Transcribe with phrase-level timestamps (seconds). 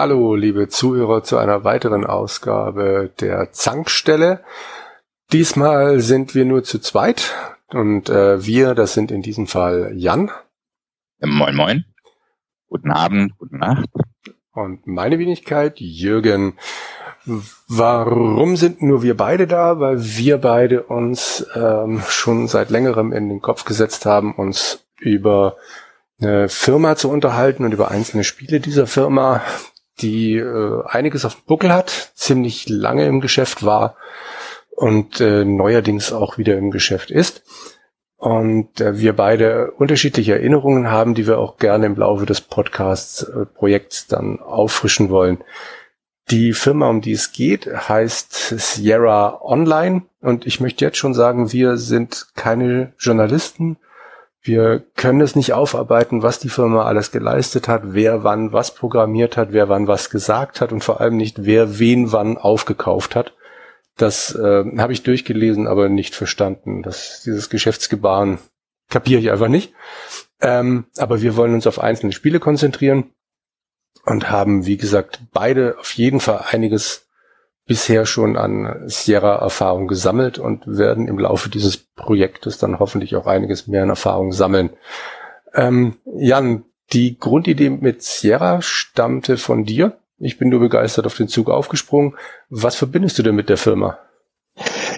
[0.00, 4.44] Hallo, liebe Zuhörer, zu einer weiteren Ausgabe der Zankstelle.
[5.32, 7.34] Diesmal sind wir nur zu zweit
[7.70, 10.30] und äh, wir, das sind in diesem Fall Jan.
[11.20, 11.84] Moin, moin.
[12.68, 13.88] Guten Abend, guten Nacht.
[14.52, 16.56] Und meine Wenigkeit, Jürgen.
[17.66, 19.80] Warum sind nur wir beide da?
[19.80, 25.56] Weil wir beide uns ähm, schon seit längerem in den Kopf gesetzt haben, uns über
[26.20, 29.42] eine Firma zu unterhalten und über einzelne Spiele dieser Firma,
[30.00, 33.96] die äh, einiges auf dem Buckel hat, ziemlich lange im Geschäft war
[34.70, 37.42] und äh, neuerdings auch wieder im Geschäft ist.
[38.16, 44.04] Und äh, wir beide unterschiedliche Erinnerungen haben, die wir auch gerne im Laufe des Podcasts-Projekts
[44.04, 45.38] äh, dann auffrischen wollen.
[46.30, 50.02] Die Firma, um die es geht, heißt Sierra Online.
[50.20, 53.78] Und ich möchte jetzt schon sagen, wir sind keine Journalisten,
[54.42, 59.36] wir können es nicht aufarbeiten, was die Firma alles geleistet hat, wer wann was programmiert
[59.36, 63.34] hat, wer wann was gesagt hat und vor allem nicht, wer wen wann aufgekauft hat.
[63.96, 66.82] Das äh, habe ich durchgelesen, aber nicht verstanden.
[66.82, 68.38] Das, dieses Geschäftsgebaren
[68.88, 69.74] kapiere ich einfach nicht.
[70.40, 73.12] Ähm, aber wir wollen uns auf einzelne Spiele konzentrieren
[74.04, 77.07] und haben, wie gesagt, beide auf jeden Fall einiges
[77.68, 83.68] bisher schon an Sierra-Erfahrung gesammelt und werden im Laufe dieses Projektes dann hoffentlich auch einiges
[83.68, 84.70] mehr an Erfahrung sammeln.
[85.54, 89.98] Ähm, Jan, die Grundidee mit Sierra stammte von dir.
[90.18, 92.16] Ich bin nur begeistert auf den Zug aufgesprungen.
[92.48, 93.98] Was verbindest du denn mit der Firma?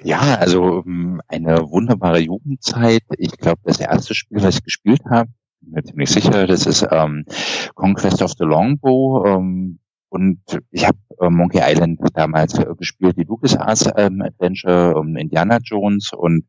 [0.04, 3.02] Ja, also ähm, eine wunderbare Jugendzeit.
[3.18, 5.28] Ich glaube, das erste Spiel, was ich gespielt habe,
[5.60, 7.26] bin mir ziemlich sicher, das ist ähm,
[7.74, 9.26] Conquest of the Longbow.
[9.26, 9.79] Ähm,
[10.11, 10.41] und
[10.72, 16.11] ich habe äh, Monkey Island damals äh, gespielt, die LucasArts ähm, Adventure, ähm, Indiana Jones
[16.12, 16.44] und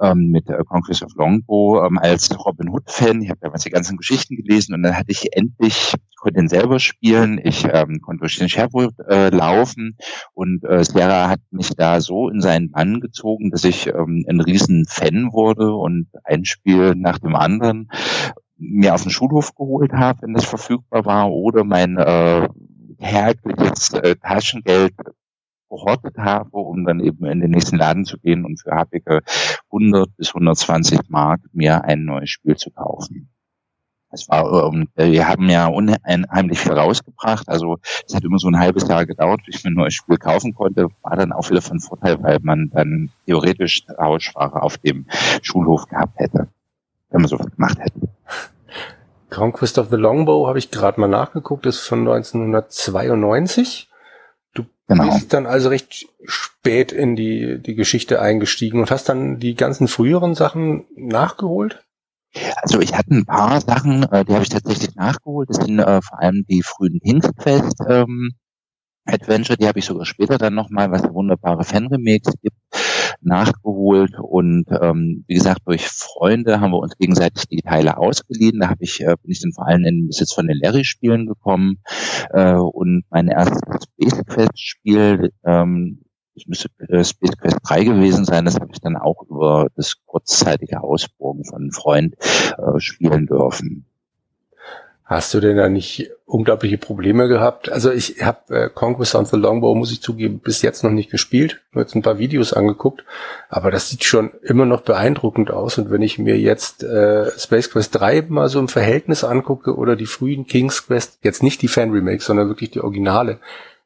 [0.00, 3.20] ähm, mit äh, Conquest of Longbow ähm, als Robin Hood-Fan.
[3.22, 6.48] Ich habe damals die ganzen Geschichten gelesen und dann hatte ich endlich, ich konnte ihn
[6.48, 9.96] selber spielen, ich ähm, konnte durch den Sherwood äh, laufen
[10.32, 14.40] und äh, Sierra hat mich da so in seinen Bann gezogen, dass ich ähm, ein
[14.40, 17.88] riesen Fan wurde und ein Spiel nach dem anderen
[18.60, 22.48] mir auf den Schulhof geholt habe, wenn das verfügbar war, oder mein äh,
[23.00, 24.94] herkömmliches äh, Taschengeld
[25.68, 29.22] gehortet habe, um dann eben in den nächsten Laden zu gehen und für happige
[29.66, 33.30] 100 bis 120 Mark mir ein neues Spiel zu kaufen.
[34.12, 37.48] Es war, ähm, wir haben ja unheimlich viel rausgebracht.
[37.48, 40.16] Also es hat immer so ein halbes Jahr gedauert, bis ich mir ein neues Spiel
[40.16, 40.88] kaufen konnte.
[41.02, 45.06] War dann auch wieder von Vorteil, weil man dann theoretisch Tauschware auf dem
[45.42, 46.48] Schulhof gehabt hätte,
[47.10, 48.08] wenn man so gemacht hätte.
[49.30, 53.88] Conquest of the Longbow habe ich gerade mal nachgeguckt, ist von 1992.
[54.54, 55.04] Du genau.
[55.06, 59.88] bist dann also recht spät in die, die Geschichte eingestiegen und hast dann die ganzen
[59.88, 61.84] früheren Sachen nachgeholt?
[62.56, 65.48] Also ich hatte ein paar Sachen, äh, die habe ich tatsächlich nachgeholt.
[65.48, 68.32] Das sind äh, vor allem die frühen King's Quest ähm,
[69.04, 72.56] Adventure, die habe ich sogar später dann nochmal, was wunderbare Fan-Remakes gibt
[73.20, 78.60] nachgeholt und ähm, wie gesagt durch Freunde haben wir uns gegenseitig die Teile ausgeliehen.
[78.60, 81.26] Da habe ich äh, bin ich dann vor allem in den Besitz von den Larry-Spielen
[81.26, 81.78] gekommen
[82.30, 86.00] äh, und mein erstes Space Quest-Spiel ähm,
[86.34, 89.96] es müsste äh, Space Quest 3 gewesen sein, das habe ich dann auch über das
[90.06, 92.14] kurzzeitige Ausproben von einem Freund
[92.56, 93.89] äh, spielen dürfen.
[95.10, 97.68] Hast du denn da nicht unglaubliche Probleme gehabt?
[97.68, 101.10] Also ich habe äh, Conquest on the Longbow, muss ich zugeben, bis jetzt noch nicht
[101.10, 103.04] gespielt, nur jetzt ein paar Videos angeguckt,
[103.48, 107.72] aber das sieht schon immer noch beeindruckend aus und wenn ich mir jetzt äh, Space
[107.72, 111.66] Quest 3 mal so im Verhältnis angucke oder die frühen King's Quest, jetzt nicht die
[111.66, 113.40] Fan-Remakes, sondern wirklich die Originale,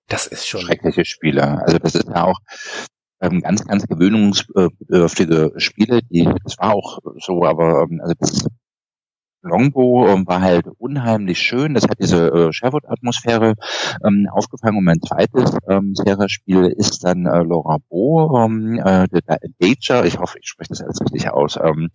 [0.08, 0.60] das ist schon...
[0.60, 1.62] Schreckliche Spiele.
[1.62, 2.38] Also das ist ja auch
[3.22, 8.46] ähm, ganz, ganz gewöhnungsbedürftige Spiele, die, das war auch so, aber ähm, also das
[9.44, 11.74] Longbow ähm, war halt unheimlich schön.
[11.74, 13.54] Das hat diese äh, Sherwood-Atmosphäre
[14.04, 14.78] ähm, aufgefangen.
[14.78, 19.22] Und mein zweites ähm, Sierra-Spiel ist dann äh, Laura Bo, ähm, äh, der
[19.58, 21.90] Dager, ich hoffe, ich spreche das alles richtig aus, ähm,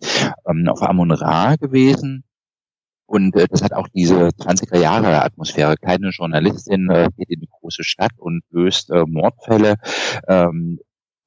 [0.48, 2.24] ähm, auf Amon Ra gewesen.
[3.06, 5.74] Und äh, das hat auch diese 20er Jahre Atmosphäre.
[5.76, 9.74] Keine Journalistin äh, geht in die große Stadt und löst äh, Mordfälle.
[10.28, 10.78] Ähm,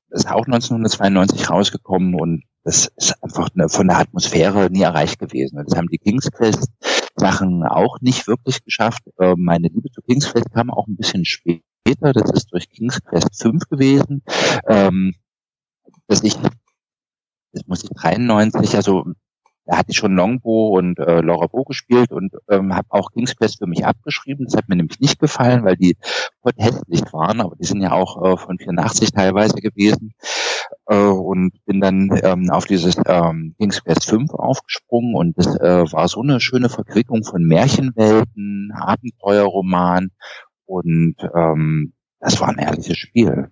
[0.10, 5.64] ist auch 1992 rausgekommen und das ist einfach eine, von der Atmosphäre nie erreicht gewesen.
[5.66, 6.72] Das haben die King's Quest
[7.16, 9.04] Sachen auch nicht wirklich geschafft.
[9.20, 12.14] Ähm, meine Liebe zu King's Quest kam auch ein bisschen später.
[12.14, 14.24] Das ist durch King's Quest 5 gewesen.
[14.68, 15.14] Ähm,
[16.08, 16.36] dass ich,
[17.52, 19.06] das muss ich 93, also
[19.66, 23.36] da hatte ich schon Longbow und äh, Laura Bo gespielt und ähm, habe auch King's
[23.36, 24.46] Quest für mich abgeschrieben.
[24.46, 25.96] Das hat mir nämlich nicht gefallen, weil die
[26.58, 30.14] hässlich waren, aber die sind ja auch äh, von 84 teilweise gewesen.
[30.88, 35.92] Äh, und bin dann ähm, auf dieses ähm, King's Quest 5 aufgesprungen und das äh,
[35.92, 40.10] war so eine schöne Verquickung von Märchenwelten, Abenteuerroman
[40.66, 43.50] Und ähm, das war ein herrliches Spiel.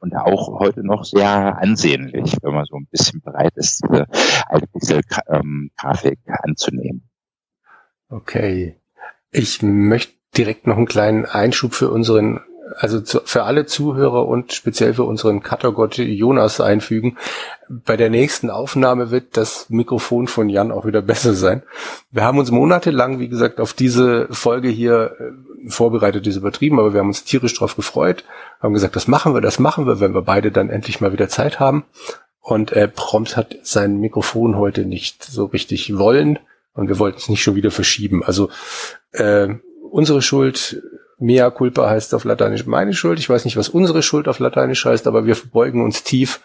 [0.00, 4.06] Und auch heute noch sehr ansehnlich, wenn man so ein bisschen bereit ist, diese
[4.48, 7.10] alte Pixel-Grafik ähm, anzunehmen.
[8.08, 8.76] Okay.
[9.30, 12.40] Ich möchte direkt noch einen kleinen Einschub für unseren
[12.76, 17.16] also zu, für alle Zuhörer und speziell für unseren Cuttergott Jonas einfügen.
[17.68, 21.62] Bei der nächsten Aufnahme wird das Mikrofon von Jan auch wieder besser sein.
[22.10, 25.32] Wir haben uns monatelang, wie gesagt, auf diese Folge hier äh,
[25.68, 28.24] vorbereitet, ist übertrieben, aber wir haben uns tierisch drauf gefreut,
[28.60, 31.28] haben gesagt, das machen wir, das machen wir, wenn wir beide dann endlich mal wieder
[31.28, 31.84] Zeit haben.
[32.40, 36.38] Und äh, prompt hat sein Mikrofon heute nicht so richtig wollen
[36.74, 38.24] und wir wollten es nicht schon wieder verschieben.
[38.24, 38.50] Also
[39.12, 39.48] äh,
[39.90, 40.82] unsere Schuld,
[41.18, 43.18] Mea culpa heißt auf Lateinisch meine Schuld.
[43.18, 46.40] Ich weiß nicht, was unsere Schuld auf Lateinisch heißt, aber wir verbeugen uns tief.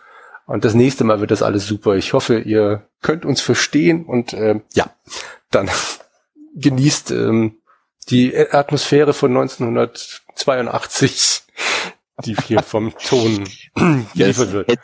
[0.46, 1.96] Und das nächste Mal wird das alles super.
[1.96, 4.92] Ich hoffe, ihr könnt uns verstehen und äh, ja,
[5.50, 5.70] dann
[6.56, 7.58] genießt ähm,
[8.10, 11.44] die Atmosphäre von 1982,
[12.24, 13.48] die hier vom Ton
[14.16, 14.80] geliefert wird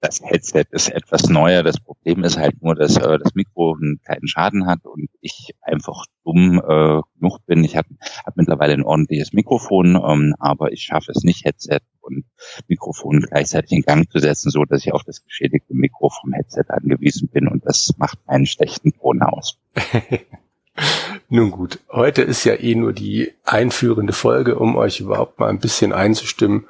[0.00, 1.62] das Headset ist etwas neuer.
[1.62, 5.54] Das Problem ist halt nur, dass äh, das Mikro einen kleinen Schaden hat und ich
[5.62, 7.64] einfach dumm äh, genug bin.
[7.64, 7.88] Ich habe
[8.24, 12.24] hab mittlerweile ein ordentliches Mikrofon, ähm, aber ich schaffe es nicht, Headset und
[12.68, 16.64] Mikrofon gleichzeitig in Gang zu setzen, so dass ich auf das geschädigte Mikro vom Headset
[16.68, 19.58] angewiesen bin und das macht einen schlechten Ton aus.
[21.28, 25.58] Nun gut, heute ist ja eh nur die einführende Folge, um euch überhaupt mal ein
[25.58, 26.66] bisschen einzustimmen,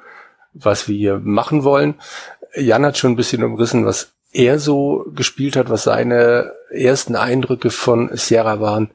[0.53, 1.95] was wir hier machen wollen.
[2.55, 7.69] Jan hat schon ein bisschen umrissen, was er so gespielt hat, was seine ersten Eindrücke
[7.69, 8.89] von Sierra waren.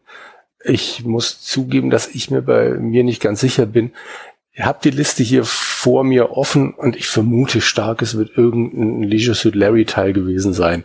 [0.65, 3.93] Ich muss zugeben, dass ich mir bei mir nicht ganz sicher bin.
[4.55, 9.03] Ihr habt die Liste hier vor mir offen und ich vermute stark, es wird irgendein
[9.03, 10.85] Leisure Suit Larry Teil gewesen sein.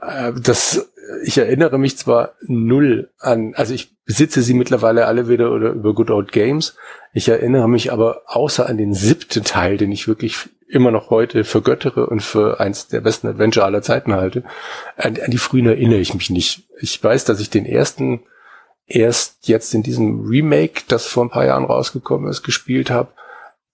[0.00, 0.88] Äh, das,
[1.24, 5.94] ich erinnere mich zwar null an, also ich besitze sie mittlerweile alle wieder oder über
[5.94, 6.76] Good Old Games.
[7.12, 10.36] Ich erinnere mich aber außer an den siebten Teil, den ich wirklich
[10.68, 14.44] immer noch heute vergöttere und für eins der besten Adventure aller Zeiten halte.
[14.96, 16.64] An, an die frühen erinnere ich mich nicht.
[16.80, 18.20] Ich weiß, dass ich den ersten
[18.86, 23.12] erst jetzt in diesem Remake, das vor ein paar Jahren rausgekommen ist, gespielt habe.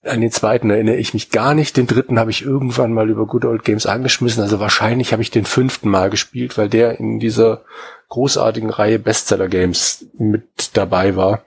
[0.02, 1.76] An den zweiten erinnere ich mich gar nicht.
[1.76, 4.42] Den dritten habe ich irgendwann mal über Good Old Games angeschmissen.
[4.42, 7.62] Also wahrscheinlich habe ich den fünften Mal gespielt, weil der in dieser
[8.08, 11.44] großartigen Reihe Bestseller Games mit dabei war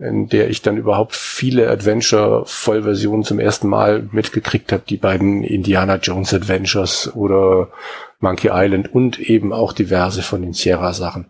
[0.00, 4.82] in der ich dann überhaupt viele Adventure-Vollversionen zum ersten Mal mitgekriegt habe.
[4.88, 7.68] Die beiden Indiana Jones Adventures oder
[8.18, 11.26] Monkey Island und eben auch diverse von den Sierra-Sachen.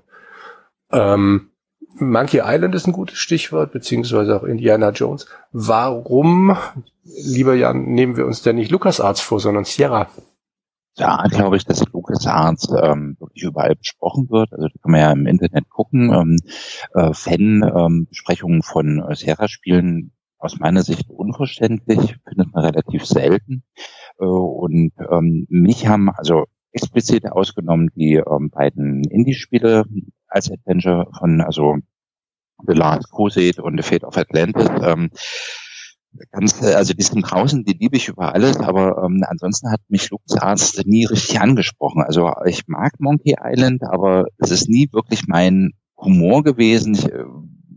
[0.92, 1.49] Ähm,
[1.94, 5.26] Monkey Island ist ein gutes Stichwort, beziehungsweise auch Indiana Jones.
[5.52, 6.56] Warum,
[7.04, 10.08] lieber Jan, nehmen wir uns denn nicht LucasArts vor, sondern Sierra?
[11.00, 14.52] da glaube ich, dass LucasArts ähm, wirklich überall besprochen wird.
[14.52, 16.12] Also kann man ja im Internet gucken.
[16.12, 16.36] Ähm,
[16.94, 23.62] äh, Fan-Besprechungen ähm, von äh, Sierra-Spielen aus meiner Sicht unverständlich, findet man relativ selten.
[24.18, 29.84] Äh, und ähm, mich haben also explizit ausgenommen die ähm, beiden Indie-Spiele
[30.30, 31.76] als Adventure von also
[32.66, 34.68] The Last Crusade und The Fate of Atlantis.
[34.82, 35.10] Ähm,
[36.30, 39.80] ganz, äh, also die sind draußen, die liebe ich über alles, aber ähm, ansonsten hat
[39.88, 42.02] mich LucasArts nie richtig angesprochen.
[42.02, 46.94] Also ich mag Monkey Island, aber es ist nie wirklich mein Humor gewesen.
[46.94, 47.24] Ich äh,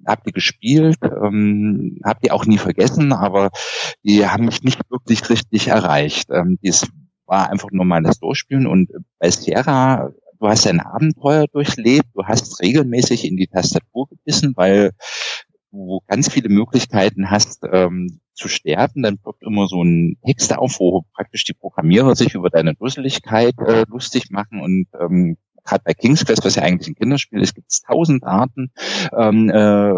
[0.05, 3.51] habe die gespielt, ähm, habe die auch nie vergessen, aber
[4.03, 6.29] die haben mich nicht wirklich richtig erreicht.
[6.29, 6.87] Ähm, dies
[7.25, 8.89] war einfach nur mal das Durchspielen und
[9.19, 10.11] bei Sierra
[10.43, 14.91] du hast ein Abenteuer durchlebt, du hast regelmäßig in die Tastatur gebissen, weil
[15.71, 20.79] du ganz viele Möglichkeiten hast ähm, zu sterben, dann ploppt immer so ein Text auf,
[20.79, 24.59] wo praktisch die Programmierer sich über deine Dusseligkeit äh, lustig machen.
[24.59, 28.25] Und ähm, gerade bei King's Quest, was ja eigentlich ein Kinderspiel ist, gibt es tausend
[28.25, 28.73] Arten,
[29.17, 29.93] ähm, äh,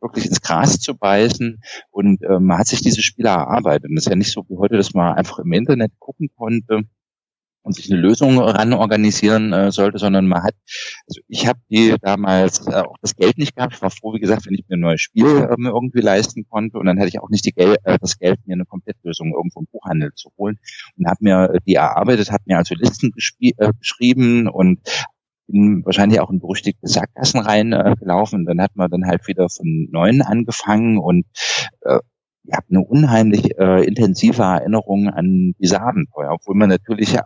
[0.00, 1.60] wirklich ins Gras zu beißen.
[1.92, 3.90] Und äh, man hat sich diese Spiele erarbeitet.
[3.90, 6.82] Und das ist ja nicht so wie heute, dass man einfach im Internet gucken konnte,
[7.62, 10.54] und sich eine Lösung ran organisieren äh, sollte, sondern man hat,
[11.06, 13.74] also ich habe die damals äh, auch das Geld nicht gehabt.
[13.74, 16.78] Ich war froh, wie gesagt, wenn ich mir ein neues Spiel ähm, irgendwie leisten konnte
[16.78, 19.60] und dann hätte ich auch nicht die Gel äh, das Geld, mir eine Komplettlösung irgendwo
[19.60, 20.58] im Buchhandel zu holen
[20.96, 24.80] und habe mir äh, die erarbeitet, habe mir also Listen äh, geschrieben und
[25.46, 28.38] bin wahrscheinlich auch in berüchtigte Sackgassen reingelaufen.
[28.38, 31.26] Äh, und dann hat man dann halt wieder von Neuem angefangen und
[31.82, 31.98] äh,
[32.44, 37.22] ich habe eine unheimlich äh, intensive Erinnerung an diese Abenteuer, obwohl man natürlich ja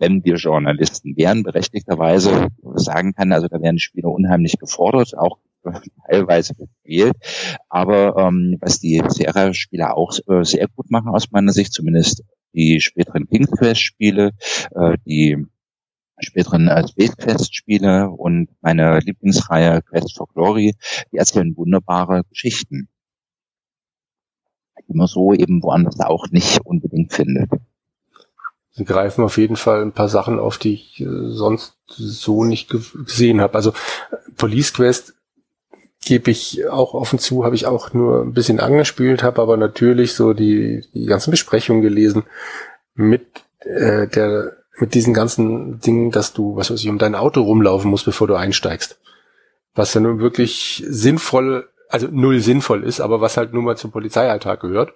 [0.00, 5.38] wenn wir Journalisten wären, berechtigterweise sagen kann, also da werden Spieler unheimlich gefordert, auch
[6.08, 7.14] teilweise gewählt.
[7.68, 12.80] Aber ähm, was die Sierra-Spieler auch äh, sehr gut machen aus meiner Sicht, zumindest die
[12.80, 14.32] späteren King's Quest-Spiele,
[14.74, 15.46] äh, die
[16.18, 20.74] späteren äh, Space Quest-Spiele und meine Lieblingsreihe Quest for Glory,
[21.12, 22.88] die erzählen wunderbare Geschichten.
[24.88, 27.50] die man so eben woanders auch nicht unbedingt findet.
[28.80, 32.70] Sie greifen auf jeden Fall ein paar Sachen auf, die ich äh, sonst so nicht
[32.70, 33.56] gesehen habe.
[33.56, 33.74] Also
[34.38, 35.12] Police Quest
[36.02, 40.14] gebe ich auch offen zu, habe ich auch nur ein bisschen angespielt, habe aber natürlich
[40.14, 42.22] so die, die ganzen Besprechungen gelesen
[42.94, 43.26] mit
[43.58, 47.90] äh, der mit diesen ganzen Dingen, dass du, was weiß ich, um dein Auto rumlaufen
[47.90, 48.98] musst, bevor du einsteigst.
[49.74, 53.90] Was ja nun wirklich sinnvoll, also null sinnvoll ist, aber was halt nun mal zum
[53.90, 54.94] Polizeialltag gehört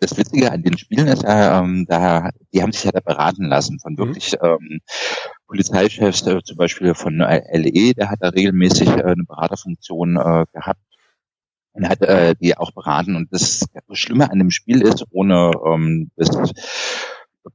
[0.00, 3.44] das Witzige an den Spielen ist ja, ähm, da, die haben sich ja da beraten
[3.44, 3.98] lassen von mhm.
[3.98, 4.48] wirklich mhm.
[4.48, 4.80] ähm,
[5.46, 10.80] Polizeichefs, äh, zum Beispiel von LE, der hat da regelmäßig äh, eine Beraterfunktion äh, gehabt
[11.72, 13.16] und hat äh, die auch beraten.
[13.16, 16.28] Und das Schlimme an dem Spiel ist, ohne ähm, das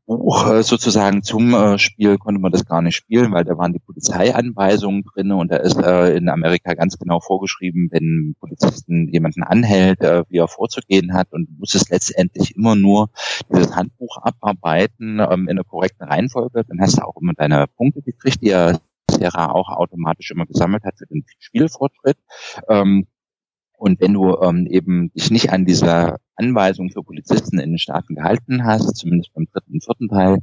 [0.06, 3.74] Buch äh, sozusagen zum äh, Spiel konnte man das gar nicht spielen, weil da waren
[3.74, 9.44] die Polizeianweisungen drin und da ist äh, in Amerika ganz genau vorgeschrieben, wenn Polizisten jemanden
[9.44, 13.10] anhält, wie er vorzugehen hat und muss es letztendlich immer nur
[13.52, 16.64] dieses Handbuch abarbeiten ähm, in der korrekten Reihenfolge.
[16.68, 18.78] Dann hast du auch immer deine Punkte gekriegt, die ja
[19.10, 22.18] Sierra auch automatisch immer gesammelt hat für den Spielfortschritt.
[22.70, 23.08] Ähm,
[23.84, 28.16] und wenn du ähm, eben dich nicht an dieser Anweisung für Polizisten in den Staaten
[28.16, 30.38] gehalten hast, zumindest beim dritten und vierten Teil,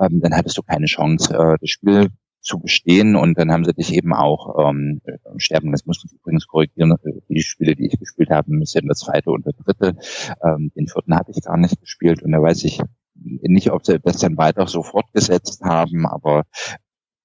[0.00, 2.08] ähm, dann hattest du keine Chance, äh, das Spiel
[2.40, 5.00] zu bestehen und dann haben sie dich eben auch ähm,
[5.36, 5.70] sterben.
[5.70, 6.96] Das muss man übrigens korrigieren.
[7.28, 9.96] Die Spiele, die ich gespielt habe, sind der zweite und der dritte.
[10.42, 12.80] Ähm, den vierten habe ich gar nicht gespielt und da weiß ich
[13.14, 16.42] nicht, ob sie das dann weiter so fortgesetzt haben, aber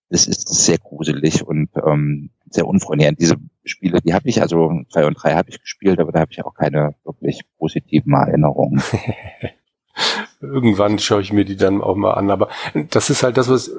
[0.09, 3.15] es ist sehr gruselig und ähm, sehr unfreundlich.
[3.17, 6.31] Diese Spiele, die habe ich, also zwei und drei habe ich gespielt, aber da habe
[6.31, 8.81] ich auch keine wirklich positiven Erinnerungen.
[10.41, 12.29] Irgendwann schaue ich mir die dann auch mal an.
[12.29, 12.49] Aber
[12.91, 13.69] das ist halt das, was,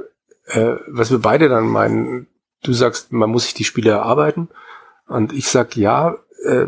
[0.47, 2.27] äh, was wir beide dann meinen.
[2.63, 4.49] Du sagst, man muss sich die Spiele erarbeiten.
[5.07, 6.67] Und ich sag, ja, äh,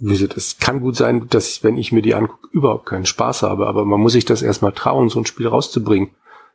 [0.00, 3.66] das kann gut sein, dass ich, wenn ich mir die angucke, überhaupt keinen Spaß habe.
[3.66, 6.10] Aber man muss sich das erstmal trauen, so ein Spiel rauszubringen.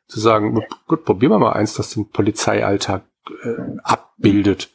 [0.07, 3.03] Zu sagen, gut, probieren wir mal eins, das den Polizeialltag
[3.43, 3.77] äh,
[4.17, 4.69] abbildet.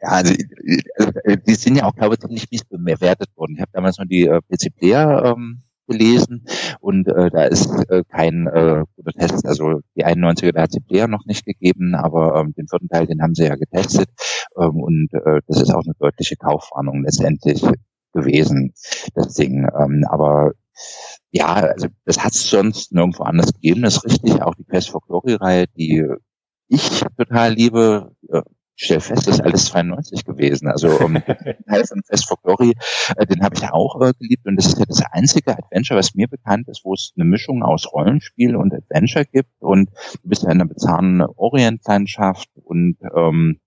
[0.00, 3.54] Ja, also, äh, die sind ja auch, glaube ich, ziemlich mies bewertet worden.
[3.56, 6.44] Ich habe damals nur die äh, PC Player ähm, gelesen
[6.80, 9.46] und äh, da ist äh, kein äh, guter Test.
[9.46, 13.06] Also die 91er, da hat sie Player noch nicht gegeben, aber ähm, den vierten Teil,
[13.06, 14.08] den haben sie ja getestet
[14.56, 17.64] ähm, und äh, das ist auch eine deutliche Kaufwarnung letztendlich
[18.12, 18.74] gewesen,
[19.14, 19.66] das Ding.
[19.78, 20.52] Ähm, aber
[21.30, 24.42] ja, also das hat es sonst nirgendwo anders gegeben, das ist richtig.
[24.42, 26.06] Auch die Quest for Glory-Reihe, die
[26.68, 28.42] ich total liebe, äh,
[28.76, 30.68] stell fest, das ist alles 92 gewesen.
[30.68, 31.14] Also um,
[31.68, 32.74] Teil von Quest for Glory,
[33.16, 36.14] äh, den habe ich auch äh, geliebt und das ist ja das einzige Adventure, was
[36.14, 39.90] mir bekannt ist, wo es eine Mischung aus Rollenspiel und Adventure gibt und
[40.22, 43.58] du bist ja in einer bizarren Orientlandschaft und ähm,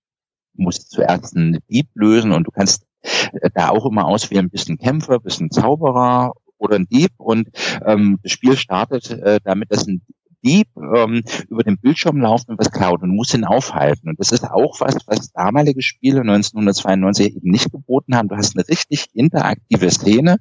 [0.53, 4.77] musst zuerst einen Dieb lösen und du kannst äh, da auch immer auswählen, bist ein
[4.77, 7.49] Kämpfer, bist ein Zauberer oder ein Dieb und
[7.85, 10.01] ähm, das Spiel startet äh, damit, dass ein
[10.43, 14.09] Dieb ähm, über den Bildschirm laufen und was klaut und muss ihn aufhalten.
[14.09, 18.29] Und das ist auch was, was damalige Spiele 1992 eben nicht geboten haben.
[18.29, 20.37] Du hast eine richtig interaktive Szene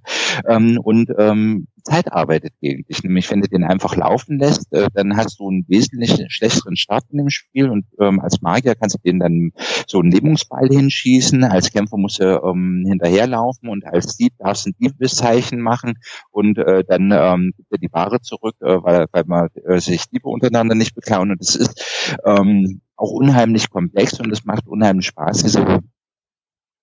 [0.47, 3.03] ähm, und ähm, Zeit arbeitet gegen dich.
[3.03, 7.05] Nämlich wenn du den einfach laufen lässt, äh, dann hast du einen wesentlich schlechteren Start
[7.11, 9.53] in dem Spiel und ähm, als Magier kannst du den dann
[9.87, 14.71] so einen Lebensball hinschießen, als Kämpfer musst du ähm, hinterherlaufen und als Dieb darfst du
[14.71, 15.95] ein Diebeszeichen machen
[16.31, 20.09] und äh, dann ähm, gibt er die Ware zurück, äh, weil, weil man äh, sich
[20.11, 25.07] Diebe untereinander nicht beklauen und das ist ähm, auch unheimlich komplex und es macht unheimlich
[25.07, 25.81] Spaß, diese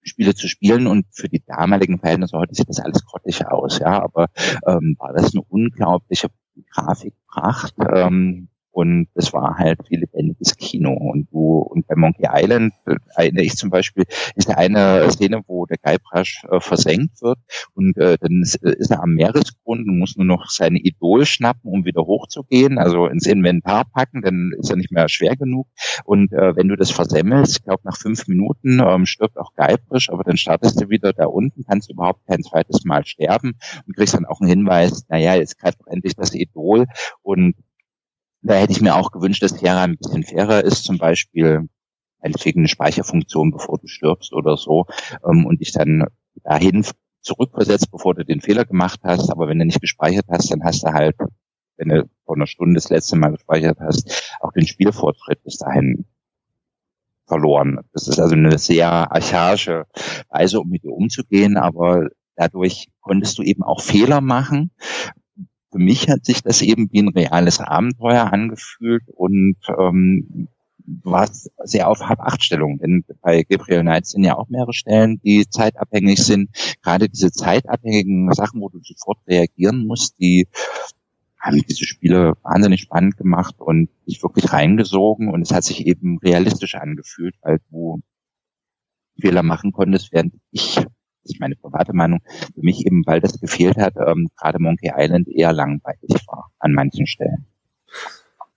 [0.08, 4.02] Spiele zu spielen und für die damaligen Verhältnisse heute sieht das alles grottig aus, ja,
[4.02, 4.28] aber
[4.66, 6.30] ähm, war das eine unglaubliche
[6.72, 7.76] Grafikpracht.
[7.94, 10.94] Ähm, und es war halt wie lebendiges Kino.
[10.94, 14.04] Und du, und bei Monkey Island äh, erinnere ich zum Beispiel,
[14.36, 17.40] ist eine Szene, wo der Guybrush äh, versenkt wird
[17.74, 21.26] und äh, dann ist, äh, ist, er am Meeresgrund und muss nur noch seine Idol
[21.26, 25.66] schnappen, um wieder hochzugehen, also ins Inventar packen, dann ist er nicht mehr schwer genug.
[26.06, 30.12] Und äh, wenn du das versemmelst, ich glaube nach fünf Minuten ähm, stirbt auch Guybrush,
[30.12, 33.56] aber dann startest du wieder da unten, kannst überhaupt kein zweites Mal sterben
[33.88, 36.86] und kriegst dann auch einen Hinweis, naja, jetzt greift doch endlich das Idol
[37.24, 37.56] und
[38.48, 41.68] da hätte ich mir auch gewünscht, dass Terra ein bisschen fairer ist, zum Beispiel
[42.22, 44.86] meinetwegen eine Speicherfunktion, bevor du stirbst oder so,
[45.28, 46.06] ähm, und dich dann
[46.44, 46.86] dahin
[47.22, 49.30] zurückversetzt, bevor du den Fehler gemacht hast.
[49.30, 51.16] Aber wenn du nicht gespeichert hast, dann hast du halt,
[51.78, 56.06] wenn du vor einer Stunde das letzte Mal gespeichert hast, auch den Spielfortschritt bis dahin
[57.28, 57.82] verloren.
[57.94, 59.86] Das ist also eine sehr archaische
[60.30, 64.72] Weise, um mit dir umzugehen, aber dadurch konntest du eben auch Fehler machen,
[65.78, 70.48] für mich hat sich das eben wie ein reales Abenteuer angefühlt und ähm,
[71.04, 71.30] war
[71.64, 76.50] sehr auf Hab-Acht-Stellung, denn bei Gabriel Knight sind ja auch mehrere Stellen, die zeitabhängig sind.
[76.82, 80.48] Gerade diese zeitabhängigen Sachen, wo du sofort reagieren musst, die
[81.40, 86.18] haben diese Spiele wahnsinnig spannend gemacht und dich wirklich reingesogen und es hat sich eben
[86.18, 88.02] realistisch angefühlt, weil du
[89.20, 90.80] Fehler machen konntest, während ich,
[91.30, 92.22] ist meine private Meinung,
[92.54, 96.74] für mich eben, weil das gefehlt hat, ähm, gerade Monkey Island eher langweilig war an
[96.74, 97.46] manchen Stellen.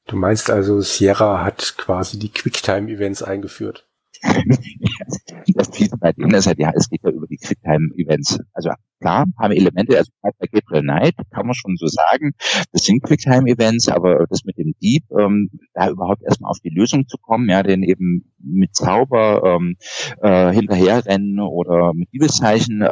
[0.07, 3.87] Du meinst also, Sierra hat quasi die Quicktime-Events eingeführt?
[5.55, 8.39] das Fiese bei denen ist halt, ja, es geht ja über die Quicktime-Events.
[8.53, 12.33] Also klar, haben Elemente, also bei Gabriel Knight kann man schon so sagen,
[12.73, 17.07] das sind Quicktime-Events, aber das mit dem Dieb, ähm, da überhaupt erstmal auf die Lösung
[17.09, 19.77] zu kommen, ja, den eben mit Zauber ähm,
[20.21, 22.87] äh, hinterherrennen oder mit Diebeszeichen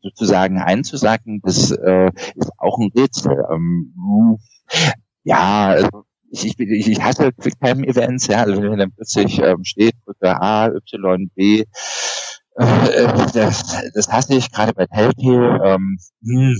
[0.00, 3.44] sozusagen einzusacken, das äh, ist auch ein Rätsel.
[3.52, 4.38] Ähm,
[5.24, 9.94] ja, also ich, ich, ich ich hasse Quicktime-Events, ja, also wenn dann plötzlich ähm, steht,
[10.04, 11.64] drücke A, Y, B,
[12.56, 15.60] äh, das, das hasse ich gerade bei Telltale.
[15.64, 16.56] Ähm, hm,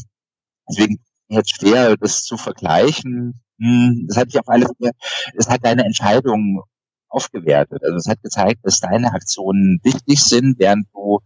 [0.68, 0.98] deswegen
[1.28, 3.42] jetzt schwer, das zu vergleichen.
[3.58, 4.92] Hm, das hat sich auf alle Fälle,
[5.37, 6.62] es hat deine Entscheidung
[7.08, 7.82] aufgewertet.
[7.82, 11.20] Also es hat gezeigt, dass deine Aktionen wichtig sind, während du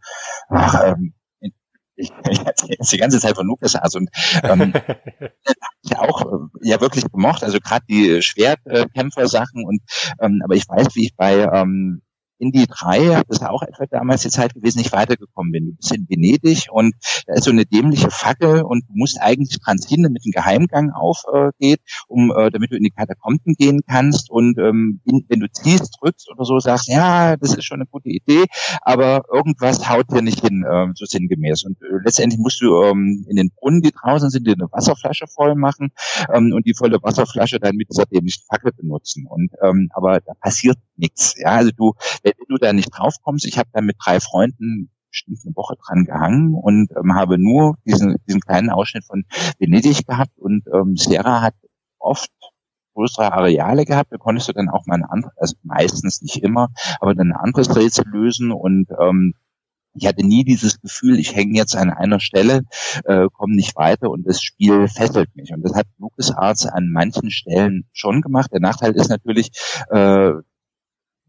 [0.48, 1.14] ach, ähm,
[2.02, 2.10] ich,
[2.46, 4.10] erzähle die ganze Zeit von LucasArts und
[4.42, 4.72] ähm,
[5.82, 9.80] ja auch äh, ja wirklich gemocht, also gerade die Schwertkämpfer-Sachen und
[10.20, 12.02] ähm, aber ich weiß, wie ich bei ähm,
[12.42, 15.66] in die drei, das ist auch etwa damals die Zeit gewesen, nicht weitergekommen bin.
[15.66, 16.94] Du bist in Venedig und
[17.26, 20.90] da ist so eine dämliche Fackel und du musst eigentlich dran ziehen, damit ein Geheimgang
[20.90, 25.38] aufgeht, äh, um, äh, damit du in die Katakomben gehen kannst und ähm, in, wenn
[25.38, 28.44] du ziehst, drückst oder so, sagst, ja, das ist schon eine gute Idee,
[28.80, 31.62] aber irgendwas haut dir nicht hin, äh, so sinngemäß.
[31.62, 35.28] Und äh, letztendlich musst du ähm, in den Brunnen, die draußen sind, dir eine Wasserflasche
[35.28, 35.92] voll machen
[36.34, 39.26] ähm, und die volle Wasserflasche dann mit dieser dämlichen Fackel benutzen.
[39.28, 41.34] Und ähm, aber da passiert nichts.
[41.38, 41.92] Ja, also du,
[42.38, 45.76] wenn du da nicht drauf kommst, ich habe da mit drei Freunden bestimmt eine Woche
[45.76, 49.24] dran gehangen und ähm, habe nur diesen, diesen kleinen Ausschnitt von
[49.58, 51.54] Venedig gehabt und ähm, Sierra hat
[51.98, 52.30] oft
[52.94, 56.68] größere Areale gehabt, da konntest du dann auch mal ein anderes, also meistens nicht immer,
[57.00, 59.34] aber dann ein anderes Rätsel lösen und ähm,
[59.94, 62.62] ich hatte nie dieses Gefühl, ich hänge jetzt an einer Stelle,
[63.04, 65.52] äh, komme nicht weiter und das Spiel fesselt mich.
[65.52, 68.50] Und das hat LucasArts an manchen Stellen schon gemacht.
[68.52, 69.50] Der Nachteil ist natürlich,
[69.90, 70.32] äh,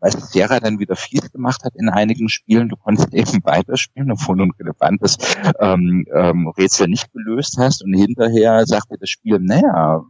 [0.03, 2.69] was Sierra dann wieder fies gemacht hat in einigen Spielen.
[2.69, 5.17] Du konntest eben weiterspielen, obwohl du ein relevantes
[5.59, 10.03] ähm, ähm, Rätsel nicht gelöst hast und hinterher sagte das Spiel, naja,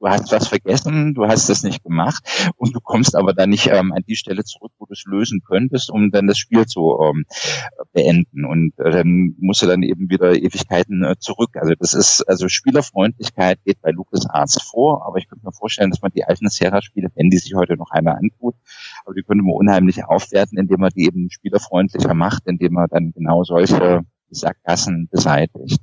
[0.00, 3.68] du hast was vergessen, du hast das nicht gemacht und du kommst aber dann nicht
[3.68, 6.98] ähm, an die Stelle zurück, wo du es lösen könntest, um dann das Spiel zu
[7.02, 7.24] ähm,
[7.92, 8.44] beenden.
[8.44, 11.50] Und äh, dann musst du dann eben wieder Ewigkeiten äh, zurück.
[11.54, 16.02] Also das ist, also Spielerfreundlichkeit geht bei LucasArts vor, aber ich könnte mir vorstellen, dass
[16.02, 18.54] man die alten Sierra-Spiele, wenn die sich heute noch einer antut,
[19.04, 23.12] aber die könnte man unheimlich aufwerten, indem man die eben spielerfreundlicher macht, indem man dann
[23.12, 25.80] genau solche Sackgassen beseitigt.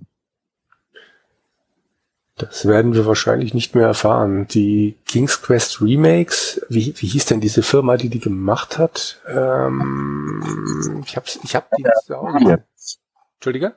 [2.36, 4.48] Das werden wir wahrscheinlich nicht mehr erfahren.
[4.48, 9.22] Die King's Quest Remakes, wie, wie hieß denn diese Firma, die die gemacht hat?
[9.28, 12.64] Ähm, ich hab's, ich hab die jetzt zu Hause.
[13.36, 13.76] Entschuldige?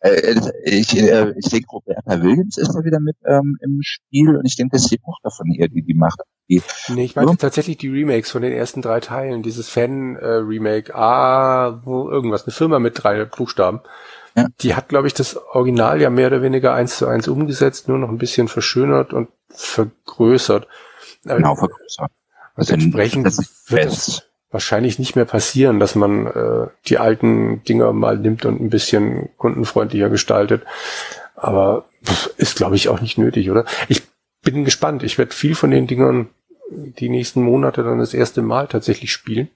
[0.00, 4.44] Äh, ich, äh, ich denke, Roberta Williams ist da wieder mit ähm, im Spiel und
[4.46, 6.20] ich denke, das ist die Tochter von ihr, die die macht.
[6.48, 10.96] Die, nee, ich meine tatsächlich die Remakes von den ersten drei Teilen, dieses Fan-Remake, äh,
[10.96, 13.80] ah, wo irgendwas, eine Firma mit drei Buchstaben.
[14.36, 14.48] Ja.
[14.60, 17.98] Die hat, glaube ich, das Original ja mehr oder weniger eins zu eins umgesetzt, nur
[17.98, 20.68] noch ein bisschen verschönert und vergrößert.
[21.24, 22.10] Genau, vergrößert.
[22.54, 23.26] Also entsprechend
[23.68, 28.60] wird es wahrscheinlich nicht mehr passieren, dass man äh, die alten Dinger mal nimmt und
[28.60, 30.62] ein bisschen kundenfreundlicher gestaltet.
[31.34, 31.86] Aber
[32.36, 33.64] ist, glaube ich, auch nicht nötig, oder?
[33.88, 34.02] Ich
[34.42, 35.02] bin gespannt.
[35.02, 36.28] Ich werde viel von den Dingern
[36.70, 39.48] die nächsten Monate dann das erste Mal tatsächlich spielen.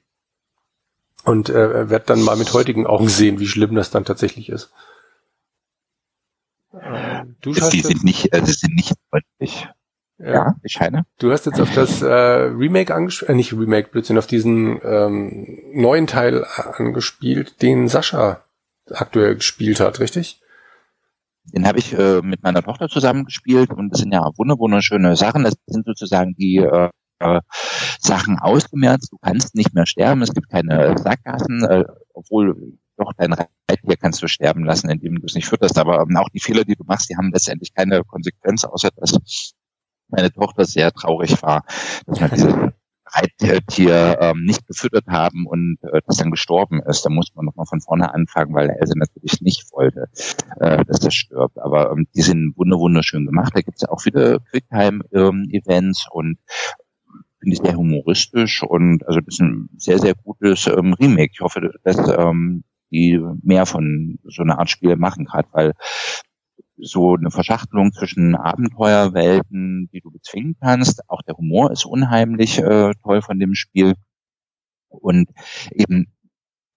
[1.25, 4.73] Und äh, werde dann mal mit heutigen Augen sehen, wie schlimm das dann tatsächlich ist.
[6.73, 9.69] Ähm, du hast die sind nicht, äh, sie sind nicht deutlich.
[10.19, 11.05] Ja, ja, ich scheine.
[11.19, 15.59] Du hast jetzt auf das äh, Remake angespielt, äh, nicht Remake, Blödsinn, auf diesen ähm,
[15.73, 18.45] neuen Teil angespielt, den Sascha
[18.91, 20.41] aktuell gespielt hat, richtig?
[21.45, 25.43] Den habe ich äh, mit meiner Tochter zusammen gespielt und das sind ja wunderschöne Sachen.
[25.43, 27.41] Das sind sozusagen die äh, äh,
[28.01, 29.13] Sachen ausgemerzt.
[29.13, 30.23] Du kannst nicht mehr sterben.
[30.23, 35.27] Es gibt keine Sackgassen, äh, obwohl doch dein Reittier kannst du sterben lassen, indem du
[35.27, 35.79] es nicht fütterst.
[35.79, 39.15] Aber ähm, auch die Fehler, die du machst, die haben letztendlich keine Konsequenz, außer dass
[40.09, 41.65] meine Tochter sehr traurig war,
[42.07, 42.55] dass man dieses
[43.13, 47.03] Reittier ähm, nicht gefüttert haben und äh, das dann gestorben ist.
[47.05, 50.09] Da muss man nochmal von vorne anfangen, weil Else natürlich nicht wollte,
[50.61, 51.59] äh, dass das stirbt.
[51.59, 53.53] Aber ähm, die sind wunderschön gemacht.
[53.55, 56.39] Da gibt es ja auch viele Quicktime-Events ähm, und
[57.41, 61.33] finde ich sehr humoristisch und also das ist ein sehr, sehr gutes ähm, Remake.
[61.33, 65.73] Ich hoffe, dass ähm, die mehr von so einer Art Spiele machen, gerade weil
[66.77, 71.09] so eine Verschachtelung zwischen Abenteuerwelten, die du bezwingen kannst.
[71.09, 73.95] Auch der Humor ist unheimlich äh, toll von dem Spiel.
[74.89, 75.29] Und
[75.73, 76.13] eben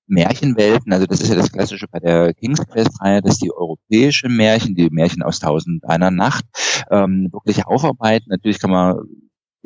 [0.06, 4.76] Märchenwelten, also das ist ja das Klassische bei der King's Quest-Reihe, dass die europäische Märchen,
[4.76, 6.45] die Märchen aus Tausend einer Nacht,
[6.91, 8.26] ähm, wirklich aufarbeiten.
[8.30, 8.97] Natürlich kann man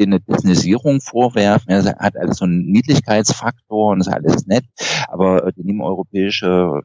[0.03, 1.69] eine Disneyisierung vorwerfen.
[1.69, 4.65] Er hat alles so einen Niedlichkeitsfaktor und ist alles nett,
[5.07, 6.81] aber die nehmen europäische,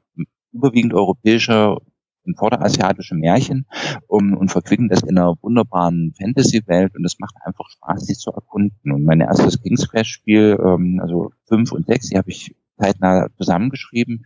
[0.52, 1.76] überwiegend europäische
[2.24, 3.66] und vorderasiatische Märchen
[4.06, 8.30] um, und verquicken das in einer wunderbaren Fantasy-Welt und es macht einfach Spaß, sie zu
[8.30, 8.92] erkunden.
[8.92, 14.24] Und mein erstes King's Quest-Spiel, ähm, also fünf und sechs, die habe ich zeitnah zusammengeschrieben,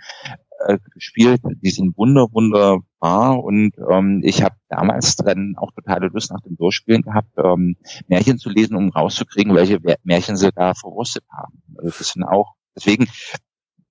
[0.66, 1.40] äh, gespielt.
[1.62, 6.57] Die sind wunder, wunderbar und ähm, ich habe damals dann auch totale Lust nach dem
[6.57, 7.77] Durchspielen gehabt, ähm,
[8.09, 11.62] Märchen zu lesen, um rauszukriegen, welche Märchen sie da verrostet haben.
[11.77, 13.07] Also das sind auch, deswegen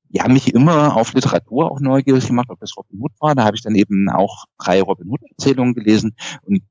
[0.10, 3.36] die haben mich immer auf Literatur auch neugierig gemacht, ob das Robin Hood war.
[3.36, 6.62] Da habe ich dann eben auch drei Robin Hood Erzählungen gelesen und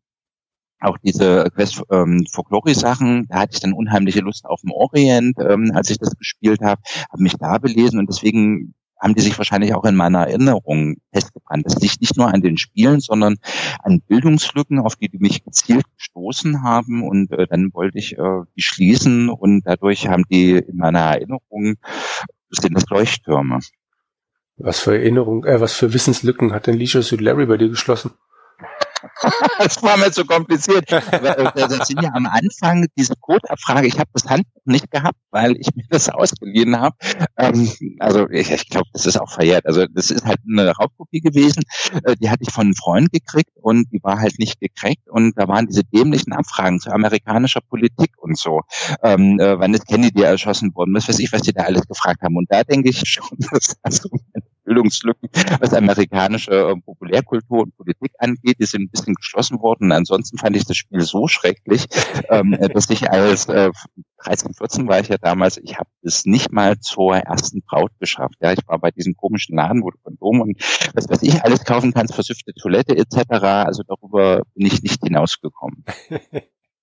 [0.81, 4.71] auch diese Quest ähm, for Glory Sachen, da hatte ich dann unheimliche Lust auf dem
[4.71, 6.81] Orient, ähm, als ich das gespielt habe,
[7.11, 8.75] habe mich da belesen und deswegen
[9.05, 11.67] haben die sich wahrscheinlich auch in meiner Erinnerung festgebrannt.
[11.67, 13.37] Das liegt nicht nur an den Spielen, sondern
[13.83, 18.41] an Bildungslücken, auf die die mich gezielt gestoßen haben und äh, dann wollte ich äh,
[18.57, 21.75] die schließen und dadurch haben die in meiner Erinnerung
[22.49, 23.59] sind das Leuchttürme.
[24.57, 28.13] Was für Erinnerung, äh, was für Wissenslücken hat denn Leisure Suit Larry bei dir geschlossen?
[29.59, 30.91] das war mir zu kompliziert.
[30.91, 33.87] Äh, das sind ja am Anfang diese Codeabfrage.
[33.87, 36.97] Ich habe das Handbuch nicht gehabt, weil ich mir das ausgeliehen habe.
[37.37, 39.67] Ähm, also ich, ich glaube, das ist auch verjährt.
[39.67, 41.63] Also das ist halt eine Raubkopie gewesen.
[42.05, 45.09] Äh, die hatte ich von einem Freund gekriegt und die war halt nicht gekriegt.
[45.09, 48.63] Und da waren diese dämlichen Abfragen zu amerikanischer Politik und so.
[49.03, 50.95] Ähm, äh, wann ist Kennedy erschossen worden?
[50.95, 52.37] Was weiß ich, was die da alles gefragt haben.
[52.37, 54.09] Und da denke ich schon, dass also
[54.75, 55.29] Bildungslücken,
[55.61, 59.93] was amerikanische äh, Populärkultur und Politik angeht, die sind ein bisschen geschlossen worden.
[59.93, 61.87] Ansonsten fand ich das Spiel so schrecklich,
[62.29, 63.71] ähm, äh, dass ich als äh,
[64.25, 68.37] 13, 14 war ich ja damals, ich habe es nicht mal zur ersten Braut geschafft.
[68.41, 70.61] Ja, ich war bei diesem komischen Laden, wo du Kondom und
[70.95, 73.31] was weiß ich alles kaufen kannst, versüffte Toilette etc.
[73.31, 75.85] Also darüber bin ich nicht hinausgekommen.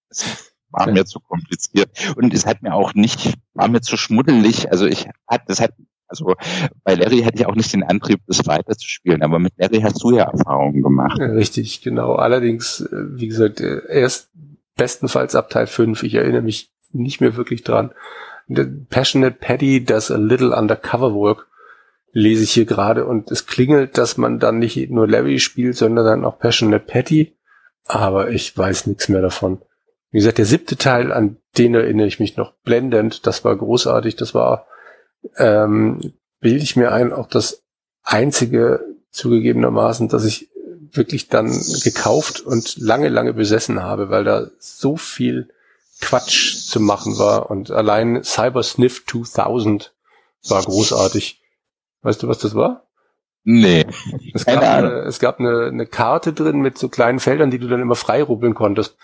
[0.10, 4.72] Das war mir zu kompliziert und es hat mir auch nicht, war mir zu schmuddelig.
[4.72, 5.72] Also ich hat, das hat
[6.12, 6.36] also
[6.84, 10.12] bei Larry hätte ich auch nicht den Antrieb, das weiterzuspielen, aber mit Larry hast du
[10.12, 11.20] ja Erfahrungen gemacht.
[11.20, 12.16] Richtig, genau.
[12.16, 14.30] Allerdings, äh, wie gesagt, äh, erst
[14.76, 16.04] bestenfalls ab Teil 5.
[16.04, 17.92] Ich erinnere mich nicht mehr wirklich dran.
[18.90, 21.48] Passionate Paddy does a little undercover work
[22.14, 26.06] lese ich hier gerade und es klingelt, dass man dann nicht nur Larry spielt, sondern
[26.06, 27.36] dann auch Passionate Patty.
[27.86, 29.62] Aber ich weiß nichts mehr davon.
[30.12, 33.26] Wie gesagt, der siebte Teil, an den erinnere ich mich noch blendend.
[33.26, 34.18] Das war großartig.
[34.18, 34.66] Das war
[35.38, 37.64] ähm, bilde ich mir ein, auch das
[38.04, 40.50] einzige zugegebenermaßen, dass ich
[40.94, 41.50] wirklich dann
[41.84, 45.50] gekauft und lange, lange besessen habe, weil da so viel
[46.02, 49.94] Quatsch zu machen war und allein Cybersniff 2000
[50.48, 51.42] war großartig.
[52.02, 52.88] Weißt du, was das war?
[53.44, 53.86] Nee.
[54.34, 57.68] Es gab, eine, es gab eine, eine Karte drin mit so kleinen Feldern, die du
[57.68, 58.98] dann immer freirubbeln konntest.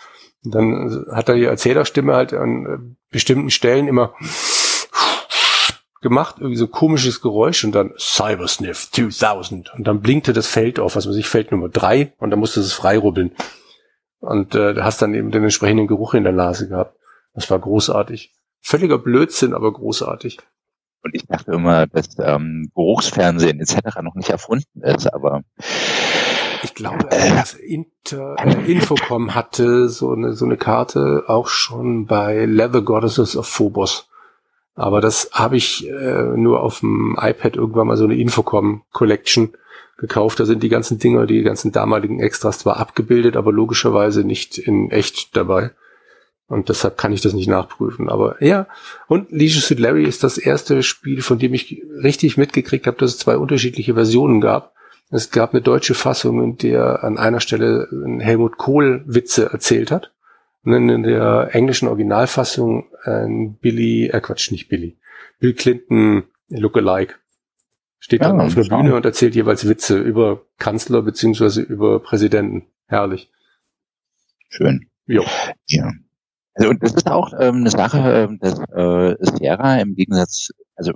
[0.44, 4.14] Und dann hat da die Erzählerstimme halt an bestimmten Stellen immer
[6.00, 10.96] gemacht, irgendwie so komisches Geräusch und dann Cybersniff 2000 und dann blinkte das Feld auf,
[10.96, 13.32] was weiß ich, Feld Nummer drei und dann musste es freirubbeln.
[14.20, 16.96] Und äh, du hast dann eben den entsprechenden Geruch in der Nase gehabt.
[17.34, 18.32] Das war großartig.
[18.60, 20.38] Völliger Blödsinn, aber großartig.
[21.02, 24.00] Und ich dachte immer, dass ähm, Geruchsfernsehen etc.
[24.02, 25.42] noch nicht erfunden ist, aber
[26.64, 32.44] ich glaube, äh, Inter, äh, Infocom hatte so eine, so eine Karte auch schon bei
[32.46, 34.08] Leather Goddesses of Phobos.
[34.78, 39.50] Aber das habe ich äh, nur auf dem iPad irgendwann mal so eine Infocom Collection
[39.98, 40.38] gekauft.
[40.38, 44.92] Da sind die ganzen Dinger, die ganzen damaligen Extras zwar abgebildet, aber logischerweise nicht in
[44.92, 45.72] echt dabei.
[46.46, 48.08] Und deshalb kann ich das nicht nachprüfen.
[48.08, 48.68] Aber ja,
[49.08, 53.10] und Leisure Suit Larry ist das erste Spiel, von dem ich richtig mitgekriegt habe, dass
[53.10, 54.74] es zwei unterschiedliche Versionen gab.
[55.10, 57.88] Es gab eine deutsche Fassung, in der an einer Stelle
[58.20, 60.12] Helmut Kohl Witze erzählt hat.
[60.68, 64.98] Und in der englischen Originalfassung ein Billy, äh Quatsch, nicht Billy,
[65.38, 67.14] Bill Clinton Lookalike.
[67.98, 72.66] Steht dann ja, auf der Bühne und erzählt jeweils Witze über Kanzler beziehungsweise über Präsidenten.
[72.86, 73.30] Herrlich.
[74.50, 74.90] Schön.
[75.06, 75.24] Jo.
[75.68, 75.90] Ja.
[76.52, 80.92] Also, und das ist auch ähm, eine Sache, ähm, dass äh, Sierra im Gegensatz, also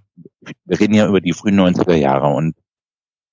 [0.66, 2.56] wir reden ja über die frühen 90er Jahre und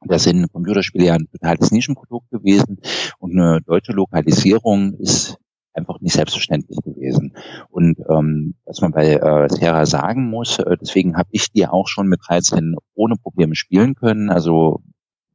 [0.05, 2.79] das sind Computerspiele ja ein totales Nischenprodukt gewesen
[3.17, 5.37] und eine deutsche Lokalisierung ist
[5.79, 7.33] einfach nicht selbstverständlich gewesen.
[7.69, 11.87] Und ähm, was man bei äh, Terra sagen muss, äh, deswegen habe ich die auch
[11.87, 14.29] schon mit 13 ohne Probleme spielen können.
[14.29, 14.81] Also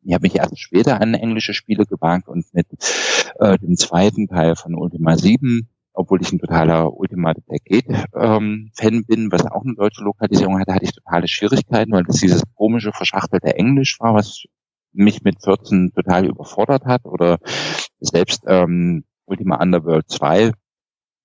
[0.03, 2.67] ich habe mich erst später an englische Spiele gewagt und mit
[3.39, 8.73] äh, dem zweiten Teil von Ultima 7 obwohl ich ein totaler Ultimate Paket ähm,
[9.07, 12.93] bin, was auch eine deutsche Lokalisierung hatte, hatte ich totale Schwierigkeiten, weil das dieses komische
[12.93, 14.43] verschachtelte Englisch war, was
[14.93, 17.39] mich mit 14 total überfordert hat oder
[18.01, 20.53] selbst ähm, Ultima Underworld 2,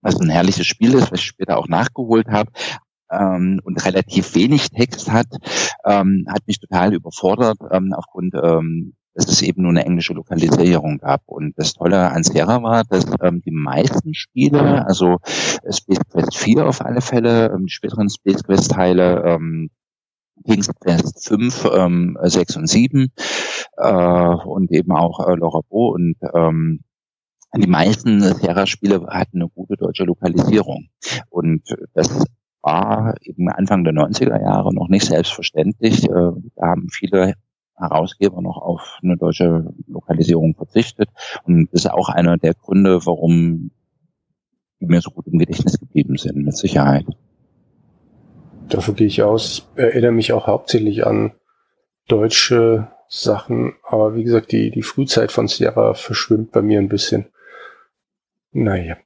[0.01, 2.51] was ein herrliches Spiel ist, was ich später auch nachgeholt habe,
[3.12, 5.27] ähm, und relativ wenig Text hat,
[5.85, 10.99] ähm, hat mich total überfordert ähm, aufgrund ähm, dass es eben nur eine englische Lokalisierung
[10.99, 11.23] gab.
[11.25, 15.17] Und das Tolle an Sierra war, dass ähm, die meisten Spiele, also
[15.69, 19.69] Space Quest 4 auf alle Fälle, ähm, die späteren Space Quest Teile, ähm,
[20.45, 23.12] King's Quest 5, ähm, 6 und 7
[23.75, 26.79] äh, und eben auch äh, Laura Bo und ähm,
[27.55, 30.89] die meisten Sierra-Spiele hatten eine gute deutsche Lokalisierung.
[31.29, 32.25] Und das
[32.62, 36.03] war eben Anfang der 90er Jahre noch nicht selbstverständlich.
[36.05, 37.33] Äh, da haben viele
[37.75, 41.09] Herausgeber noch auf eine deutsche Lokalisierung verzichtet.
[41.43, 43.71] Und das ist auch einer der Gründe, warum
[44.79, 47.05] die mir so gut im Gedächtnis geblieben sind, mit Sicherheit.
[48.69, 49.67] Davon gehe ich aus.
[49.75, 51.31] Ich erinnere mich auch hauptsächlich an
[52.07, 57.25] deutsche Sachen, aber wie gesagt, die, die Frühzeit von Sierra verschwimmt bei mir ein bisschen.
[58.51, 58.97] Naja.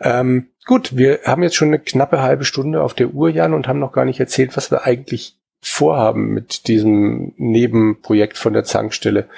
[0.00, 3.68] Ähm, gut, wir haben jetzt schon eine knappe halbe Stunde auf der Uhr, Jan, und
[3.68, 9.28] haben noch gar nicht erzählt, was wir eigentlich vorhaben mit diesem Nebenprojekt von der Zankstelle.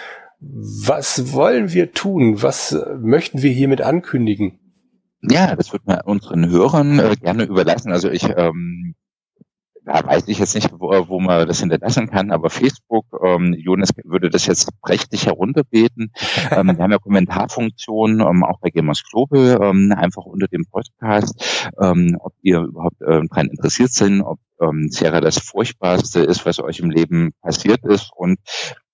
[0.40, 2.42] Was wollen wir tun?
[2.42, 4.59] Was möchten wir hiermit ankündigen?
[5.22, 7.92] Ja, das wird man unseren Hörern äh, gerne überlassen.
[7.92, 8.84] Also ich ähm,
[9.85, 13.90] da weiß ich jetzt nicht, wo, wo man das hinterlassen kann, aber Facebook, ähm, Jonas
[14.05, 16.12] würde das jetzt prächtig herunterbeten.
[16.51, 21.70] ähm, wir haben ja Kommentarfunktionen, ähm, auch bei Gamers Global, ähm, einfach unter dem Podcast,
[21.81, 26.61] ähm, ob ihr überhaupt ähm, daran interessiert sind, ob ähm, Sierra das Furchtbarste ist, was
[26.61, 28.11] euch im Leben passiert ist.
[28.16, 28.38] Und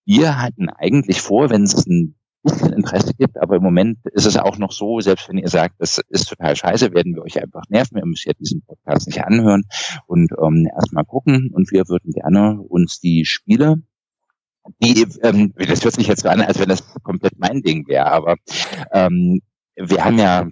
[0.05, 4.37] wir hatten eigentlich vor, wenn es ein bisschen Interesse gibt, aber im Moment ist es
[4.37, 7.63] auch noch so, selbst wenn ihr sagt, das ist total scheiße, werden wir euch einfach
[7.69, 9.65] nerven, ihr müsst ja diesen Podcast nicht anhören
[10.07, 11.51] und ähm, erstmal gucken.
[11.53, 13.83] Und wir würden gerne uns die Spiele
[14.83, 18.07] die, ähm, das hört sich jetzt so an, als wenn das komplett mein Ding wäre,
[18.07, 18.37] aber
[18.93, 19.41] ähm,
[19.77, 20.49] wir haben ja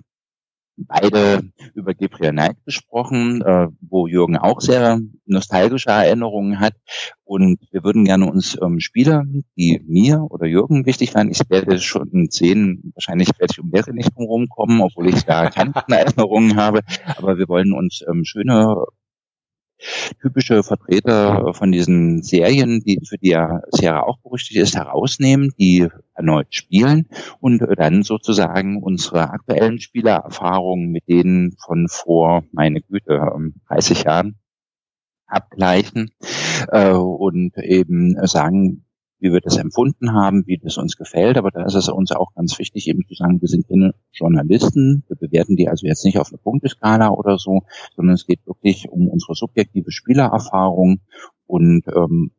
[0.87, 1.43] beide
[1.75, 6.75] über Gabriel Knight gesprochen, äh, wo Jürgen auch sehr nostalgische Erinnerungen hat.
[7.25, 9.25] Und wir würden gerne uns ähm, Spieler,
[9.57, 13.93] die mir oder Jürgen wichtig waren, ich werde schon sehen, wahrscheinlich werde ich um Wäre
[13.93, 16.81] nicht drum kommen, obwohl ich da keine Erinnerungen habe,
[17.17, 18.85] aber wir wollen uns ähm, schöne
[20.21, 23.37] typische Vertreter von diesen Serien, die für die
[23.71, 27.09] Sierra auch berüchtigt ist, herausnehmen, die erneut spielen
[27.41, 33.21] und dann sozusagen unsere aktuellen Spielererfahrungen mit denen von vor, meine Güte,
[33.69, 34.37] 30 Jahren
[35.27, 36.11] abgleichen
[36.71, 38.85] äh, und eben sagen,
[39.21, 41.37] wie wir das empfunden haben, wie das uns gefällt.
[41.39, 45.05] Aber da ist es uns auch ganz wichtig, eben zu sagen, wir sind keine Journalisten.
[45.09, 47.63] Wir bewerten die also jetzt nicht auf eine Punkteskala oder so,
[47.97, 51.01] sondern es geht wirklich um unsere subjektive Spielererfahrung
[51.47, 52.31] und ähm,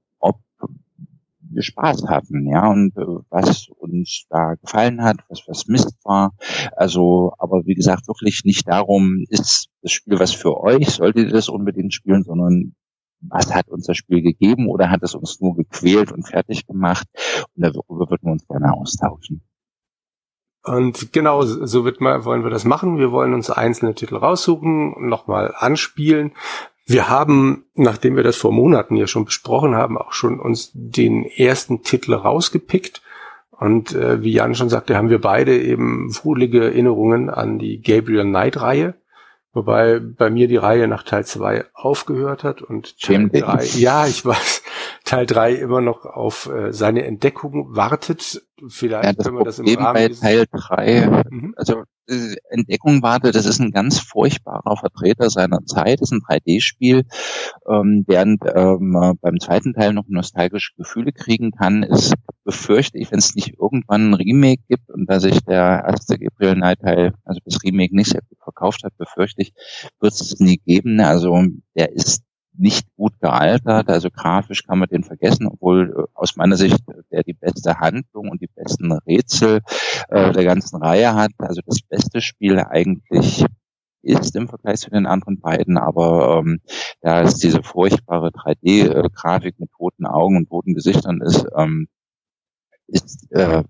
[1.51, 6.33] wir Spaß hatten, ja, und äh, was uns da gefallen hat, was was Mist war.
[6.75, 11.33] Also, aber wie gesagt, wirklich nicht darum, ist das Spiel was für euch, solltet ihr
[11.33, 12.75] das unbedingt spielen, sondern
[13.21, 17.07] was hat uns das Spiel gegeben oder hat es uns nur gequält und fertig gemacht?
[17.55, 19.41] Und darüber würden wir uns gerne austauschen.
[20.63, 22.97] Und genau, so wird mal, wollen wir das machen.
[22.97, 26.33] Wir wollen uns einzelne Titel raussuchen, nochmal anspielen.
[26.89, 31.23] Wir haben, nachdem wir das vor Monaten ja schon besprochen haben, auch schon uns den
[31.23, 33.03] ersten Titel rausgepickt.
[33.51, 38.23] Und äh, wie Jan schon sagte, haben wir beide eben wohlige Erinnerungen an die Gabriel
[38.23, 38.95] Knight Reihe.
[39.53, 44.25] Wobei bei mir die Reihe nach Teil 2 aufgehört hat und Teil 3, ja, ich
[44.25, 44.63] weiß,
[45.09, 48.43] Teil 3 immer noch auf äh, seine Entdeckung wartet.
[48.67, 51.53] Vielleicht ja, können wir das im Rahmen bei Teil 3, mhm.
[51.57, 56.21] also äh, Entdeckung wartet, das ist ein ganz furchtbarer Vertreter seiner Zeit, das ist ein
[56.21, 57.05] 3D-Spiel,
[57.67, 63.19] ähm, während ähm, beim zweiten Teil noch nostalgische Gefühle kriegen kann, ist befürchte ich, wenn
[63.19, 67.39] es nicht irgendwann ein Remake gibt und da sich der erste Gabriel Knight Teil, also
[67.45, 69.53] das Remake nicht sehr gut verkauft hat, befürchte ich,
[69.99, 70.99] wird es nie geben.
[70.99, 71.41] Also
[71.75, 72.23] der ist
[72.59, 77.23] nicht gut gealtert, also grafisch kann man den vergessen, obwohl äh, aus meiner Sicht der
[77.23, 79.61] die beste Handlung und die besten Rätsel
[80.09, 81.31] äh, der ganzen Reihe hat.
[81.37, 83.45] Also das beste Spiel eigentlich
[84.01, 86.59] ist im Vergleich zu den anderen beiden, aber ähm,
[87.01, 91.87] da es diese furchtbare 3D-Grafik äh, mit toten Augen und toten Gesichtern ist, ähm,
[92.87, 93.63] ist äh,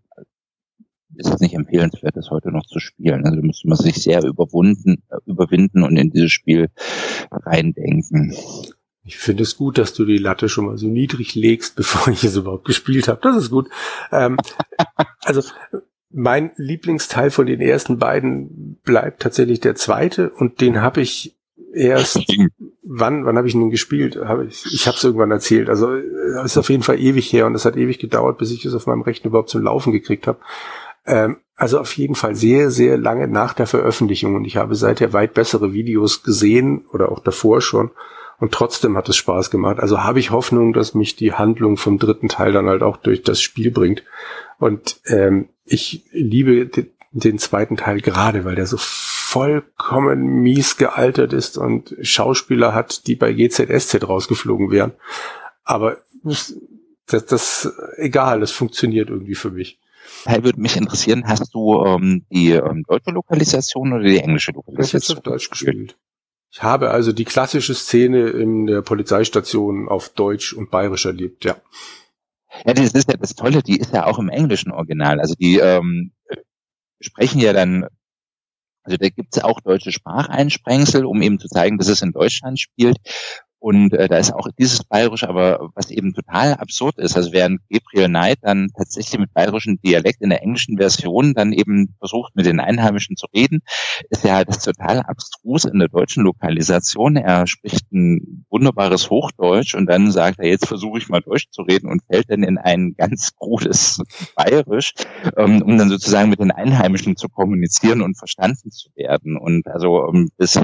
[1.16, 3.26] ist es nicht empfehlenswert, das heute noch zu spielen.
[3.26, 6.70] Also da müsste man sich sehr überwunden, äh, überwinden und in dieses Spiel
[7.32, 8.36] reindenken.
[9.10, 12.24] Ich finde es gut, dass du die Latte schon mal so niedrig legst, bevor ich
[12.24, 13.20] es überhaupt gespielt habe.
[13.24, 13.68] Das ist gut.
[14.12, 14.38] Ähm,
[15.22, 15.42] also
[16.12, 21.36] mein Lieblingsteil von den ersten beiden bleibt tatsächlich der zweite und den habe ich
[21.74, 22.20] erst
[22.84, 24.16] wann wann habe ich ihn gespielt?
[24.16, 25.70] Hab ich ich habe es irgendwann erzählt.
[25.70, 28.64] Also es ist auf jeden Fall ewig her und es hat ewig gedauert, bis ich
[28.66, 30.40] es auf meinem Rechten überhaupt zum Laufen gekriegt habe.
[31.06, 35.14] Ähm, also auf jeden Fall sehr sehr lange nach der Veröffentlichung und ich habe seither
[35.14, 37.90] weit bessere Videos gesehen oder auch davor schon
[38.40, 39.80] und trotzdem hat es Spaß gemacht.
[39.80, 43.22] Also habe ich Hoffnung, dass mich die Handlung vom dritten Teil dann halt auch durch
[43.22, 44.04] das Spiel bringt.
[44.60, 51.34] Und ähm, ich liebe den, den zweiten Teil gerade, weil der so vollkommen mies gealtert
[51.34, 54.94] ist und Schauspieler hat, die bei GZSZ rausgeflogen wären.
[55.64, 56.56] Aber das,
[57.06, 59.80] das egal, das funktioniert irgendwie für mich.
[60.26, 65.02] Hey, würde mich interessieren, hast du ähm, die ähm, deutsche Lokalisation oder die englische Lokalisation?
[65.02, 65.96] Ich habe auf Deutsch gespielt.
[66.52, 71.58] Ich habe also die klassische Szene in der Polizeistation auf Deutsch und Bayerisch erlebt, ja.
[72.66, 75.20] Ja, das ist ja das Tolle, die ist ja auch im englischen Original.
[75.20, 76.12] Also die ähm,
[77.00, 77.86] sprechen ja dann,
[78.84, 82.12] also da gibt es ja auch deutsche Spracheinsprengsel, um eben zu zeigen, dass es in
[82.12, 82.98] Deutschland spielt.
[83.60, 87.60] Und äh, da ist auch dieses Bayerisch, aber was eben total absurd ist, also während
[87.70, 92.46] Gabriel Knight dann tatsächlich mit bayerischem Dialekt in der englischen Version dann eben versucht, mit
[92.46, 93.60] den Einheimischen zu reden,
[94.10, 97.18] ist ja das total abstrus in der deutschen Lokalisation.
[97.18, 101.64] Er spricht ein wunderbares Hochdeutsch und dann sagt er, jetzt versuche ich mal Deutsch zu
[101.64, 104.02] reden und fällt dann in ein ganz krudes
[104.36, 104.94] Bayerisch,
[105.36, 109.38] ähm, um dann sozusagen mit den Einheimischen zu kommunizieren und verstanden zu werden.
[109.38, 110.62] Und also ähm, das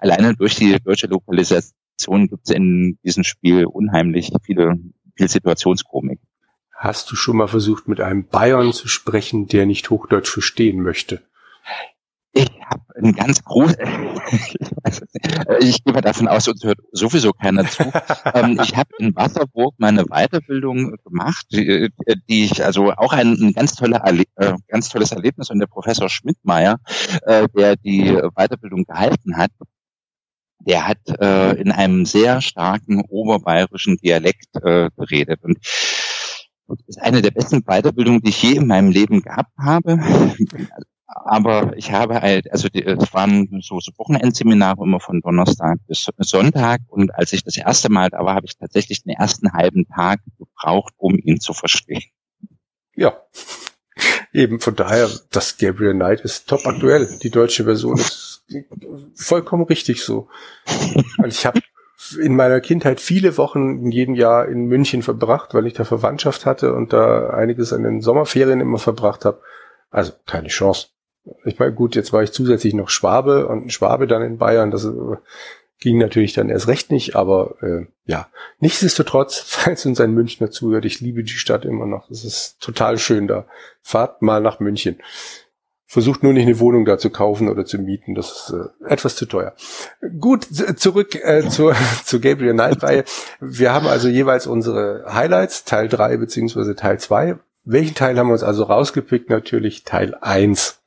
[0.00, 4.74] alleine durch die deutsche Lokalisation Situationen gibt es in diesem Spiel unheimlich viele,
[5.16, 6.20] viel Situationskomik.
[6.74, 11.22] Hast du schon mal versucht, mit einem Bayern zu sprechen, der nicht Hochdeutsch verstehen möchte?
[12.34, 13.76] Ich habe ein ganz groß,
[15.60, 17.84] ich gehe mal davon aus, uns hört sowieso keiner zu.
[18.34, 21.90] Ähm, ich habe in Wasserburg meine Weiterbildung gemacht, die,
[22.28, 26.08] die ich also auch ein, ein ganz, toller äh, ganz tolles Erlebnis und der Professor
[26.08, 26.78] Schmidtmeier,
[27.26, 29.50] äh, der die Weiterbildung gehalten hat,
[30.66, 35.40] der hat äh, in einem sehr starken oberbayerischen Dialekt äh, geredet.
[35.42, 35.58] Und
[36.68, 39.98] das ist eine der besten Weiterbildungen, die ich je in meinem Leben gehabt habe.
[41.06, 46.80] Aber ich habe halt, also es waren so, so Wochenendseminare immer von Donnerstag bis Sonntag.
[46.88, 50.20] Und als ich das erste Mal da war, habe ich tatsächlich den ersten halben Tag
[50.38, 52.02] gebraucht, um ihn zu verstehen.
[52.94, 53.14] Ja,
[54.32, 57.18] eben von daher, das Gabriel Knight ist top aktuell.
[57.22, 58.44] Die deutsche Version ist
[59.14, 60.28] vollkommen richtig so.
[61.18, 61.60] Und ich habe
[62.18, 66.46] in meiner Kindheit viele Wochen in jedem Jahr in München verbracht, weil ich da Verwandtschaft
[66.46, 69.40] hatte und da einiges an den Sommerferien immer verbracht habe.
[69.90, 70.88] Also keine Chance.
[71.44, 74.72] Ich meine, gut, jetzt war ich zusätzlich noch Schwabe und Schwabe dann in Bayern.
[74.72, 74.88] Das
[75.82, 78.28] ging natürlich dann erst recht nicht, aber äh, ja,
[78.60, 82.10] nichtsdestotrotz, falls uns ein Münchner zuhört, ich liebe die Stadt immer noch.
[82.10, 83.46] Es ist total schön da.
[83.82, 84.96] Fahrt mal nach München.
[85.86, 88.14] Versucht nur nicht eine Wohnung da zu kaufen oder zu mieten.
[88.14, 89.54] Das ist äh, etwas zu teuer.
[90.18, 93.04] Gut, zurück äh, zur, zur Gabriel Knight-Reihe.
[93.40, 97.38] Wir haben also jeweils unsere Highlights, Teil 3 beziehungsweise Teil 2.
[97.64, 99.28] Welchen Teil haben wir uns also rausgepickt?
[99.28, 100.81] Natürlich Teil 1.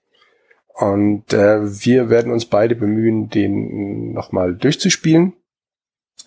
[0.78, 5.34] Und äh, wir werden uns beide bemühen, den nochmal durchzuspielen.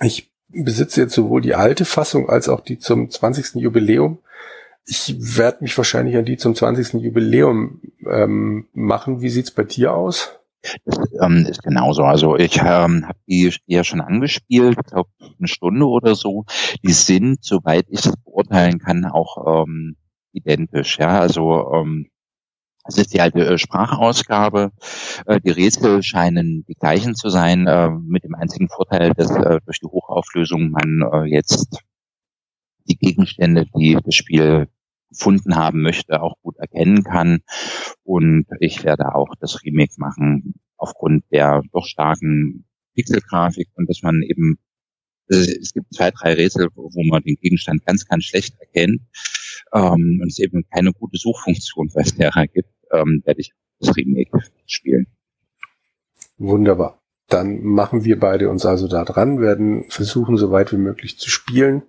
[0.00, 3.56] Ich besitze jetzt sowohl die alte Fassung als auch die zum 20.
[3.56, 4.18] Jubiläum
[4.88, 6.94] ich werde mich wahrscheinlich an die zum 20.
[7.02, 9.20] Jubiläum ähm, machen.
[9.20, 10.40] Wie sieht's bei dir aus?
[10.86, 12.02] Das ähm, ist genauso.
[12.04, 16.46] Also ich ähm, habe die ja schon angespielt, glaube eine Stunde oder so.
[16.82, 19.96] Die sind, soweit ich es beurteilen kann, auch ähm,
[20.32, 20.98] identisch.
[20.98, 22.08] Ja, also ähm,
[22.88, 24.72] es ist die alte äh, Sprachausgabe.
[25.26, 29.78] Äh, die Rätsel scheinen die gleichen zu sein, äh, mit dem einzigen Vorteil, dass durch
[29.80, 31.78] die Hochauflösung man jetzt
[32.88, 34.68] die Gegenstände, die das Spiel
[35.10, 37.40] gefunden haben möchte, auch gut erkennen kann.
[38.02, 44.22] Und ich werde auch das Remake machen aufgrund der doch starken Pixelgrafik und dass man
[44.22, 44.58] eben,
[45.26, 49.02] es gibt zwei, drei Rätsel, wo man den Gegenstand ganz, ganz schlecht erkennt
[49.72, 54.30] ähm, und es eben keine gute Suchfunktion bei Terra gibt, ähm, werde ich das Remake
[54.66, 55.06] spielen.
[56.36, 57.00] Wunderbar.
[57.28, 61.28] Dann machen wir beide uns also da dran, werden versuchen, so weit wie möglich zu
[61.28, 61.82] spielen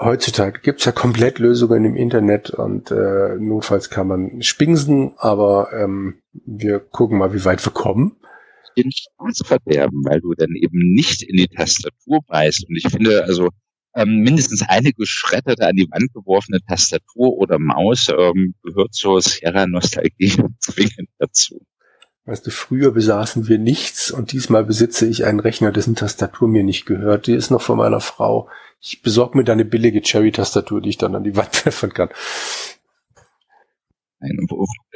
[0.00, 6.80] heutzutage gibt's ja Komplettlösungen im Internet und äh, notfalls kann man spingsen, aber ähm, wir
[6.80, 8.16] gucken mal, wie weit wir kommen.
[8.76, 12.66] Den Spaß verderben, weil du dann eben nicht in die Tastatur beißt.
[12.68, 13.50] Und ich finde, also
[13.94, 20.42] ähm, mindestens eine geschredderte, an die Wand geworfene Tastatur oder Maus ähm, gehört zur Sierra-Nostalgie
[20.58, 21.64] zwingend dazu.
[22.26, 26.64] Weißt du, früher besaßen wir nichts und diesmal besitze ich einen Rechner, dessen Tastatur mir
[26.64, 27.26] nicht gehört.
[27.26, 28.48] Die ist noch von meiner Frau.
[28.80, 32.08] Ich besorge mir da eine billige Cherry-Tastatur, die ich dann an die Wand werfen kann.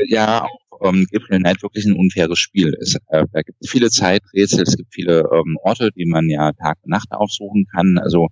[0.06, 2.96] Ja, auch ähm, Gabriel Knight wirklich ein unfaires Spiel ist.
[3.08, 6.78] Äh, da gibt es viele Zeiträtsel, es gibt viele ähm, Orte, die man ja Tag
[6.82, 7.98] und Nacht aufsuchen kann.
[7.98, 8.28] Also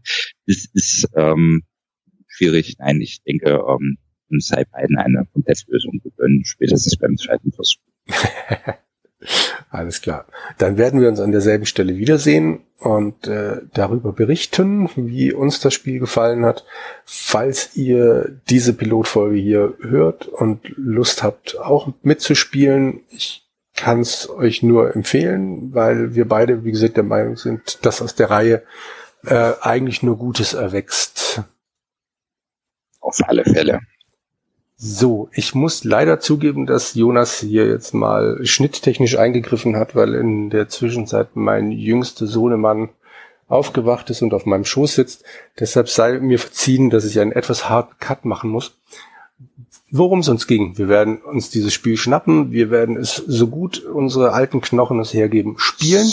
[0.47, 1.63] es ist ähm,
[2.29, 2.77] schwierig.
[2.79, 3.99] Nein, ich denke, ähm,
[4.37, 7.81] es sei beiden eine Komplettlösung gegönnt, spätestens beim zweiten Versuch.
[9.71, 10.27] Alles klar.
[10.59, 15.75] Dann werden wir uns an derselben Stelle wiedersehen und äh, darüber berichten, wie uns das
[15.75, 16.65] Spiel gefallen hat.
[17.05, 24.63] Falls ihr diese Pilotfolge hier hört und Lust habt, auch mitzuspielen, ich kann es euch
[24.63, 28.63] nur empfehlen, weil wir beide, wie gesagt, der Meinung sind, dass aus der Reihe
[29.27, 31.43] äh, eigentlich nur Gutes erwächst.
[33.01, 33.81] Auf alle Fälle.
[34.79, 40.51] So, ich muss leider zugeben, dass Jonas hier jetzt mal schnitttechnisch eingegriffen hat, weil in
[40.51, 42.91] der Zwischenzeit mein jüngster Sohnemann
[43.49, 45.25] aufgewacht ist und auf meinem Schoß sitzt.
[45.59, 48.77] Deshalb sei mir verziehen, dass ich einen etwas harten Cut machen muss.
[49.91, 50.77] Worum es uns ging.
[50.77, 52.51] Wir werden uns dieses Spiel schnappen.
[52.51, 56.07] Wir werden es so gut unsere alten Knochen es hergeben spielen.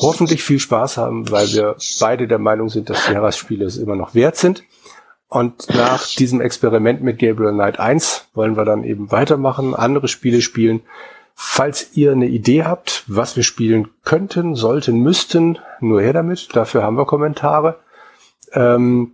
[0.00, 3.94] Hoffentlich viel Spaß haben, weil wir beide der Meinung sind, dass die Harras-Spiele es immer
[3.94, 4.64] noch wert sind.
[5.28, 10.40] Und nach diesem Experiment mit Gabriel Knight 1 wollen wir dann eben weitermachen, andere Spiele
[10.40, 10.80] spielen.
[11.34, 16.56] Falls ihr eine Idee habt, was wir spielen könnten, sollten, müssten, nur her damit.
[16.56, 17.78] Dafür haben wir Kommentare.
[18.52, 19.12] Ähm,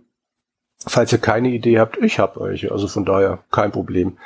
[0.87, 2.71] falls ihr keine Idee habt, ich hab euch.
[2.71, 4.17] Also von daher kein Problem.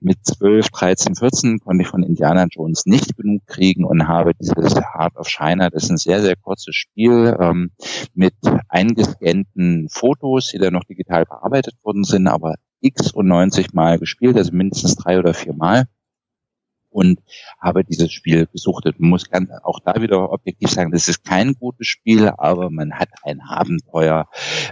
[0.00, 4.74] Mit 12, 13, 14 konnte ich von Indiana Jones nicht genug kriegen und habe dieses
[4.74, 7.70] Heart of China, das ist ein sehr, sehr kurzes Spiel ähm,
[8.14, 8.34] mit
[8.68, 14.36] eingescannten Fotos, die dann noch digital bearbeitet worden sind, aber x und 90 Mal gespielt,
[14.36, 15.86] also mindestens drei oder vier Mal
[16.92, 17.20] und
[17.60, 19.00] habe dieses Spiel gesuchtet.
[19.00, 22.92] Man muss ganz, auch da wieder objektiv sagen, das ist kein gutes Spiel, aber man
[22.94, 24.28] hat ein Abenteuer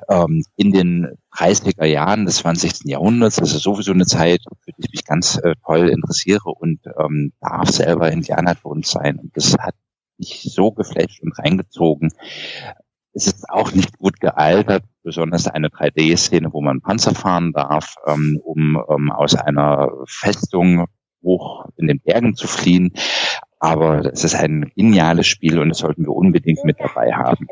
[0.09, 2.85] ähm, in den 30er Jahren des 20.
[2.85, 3.37] Jahrhunderts.
[3.37, 7.33] Das ist sowieso eine Zeit, für die ich mich ganz äh, toll interessiere und ähm,
[7.41, 9.19] darf selber Indiana Jones sein.
[9.19, 9.75] Und das hat
[10.19, 12.11] mich so geflasht und reingezogen.
[13.13, 18.41] Es ist auch nicht gut gealtert, besonders eine 3D-Szene, wo man Panzer fahren darf, ähm,
[18.43, 20.87] um ähm, aus einer Festung
[21.23, 22.93] hoch in den Bergen zu fliehen.
[23.59, 27.47] Aber es ist ein geniales Spiel und das sollten wir unbedingt mit dabei haben.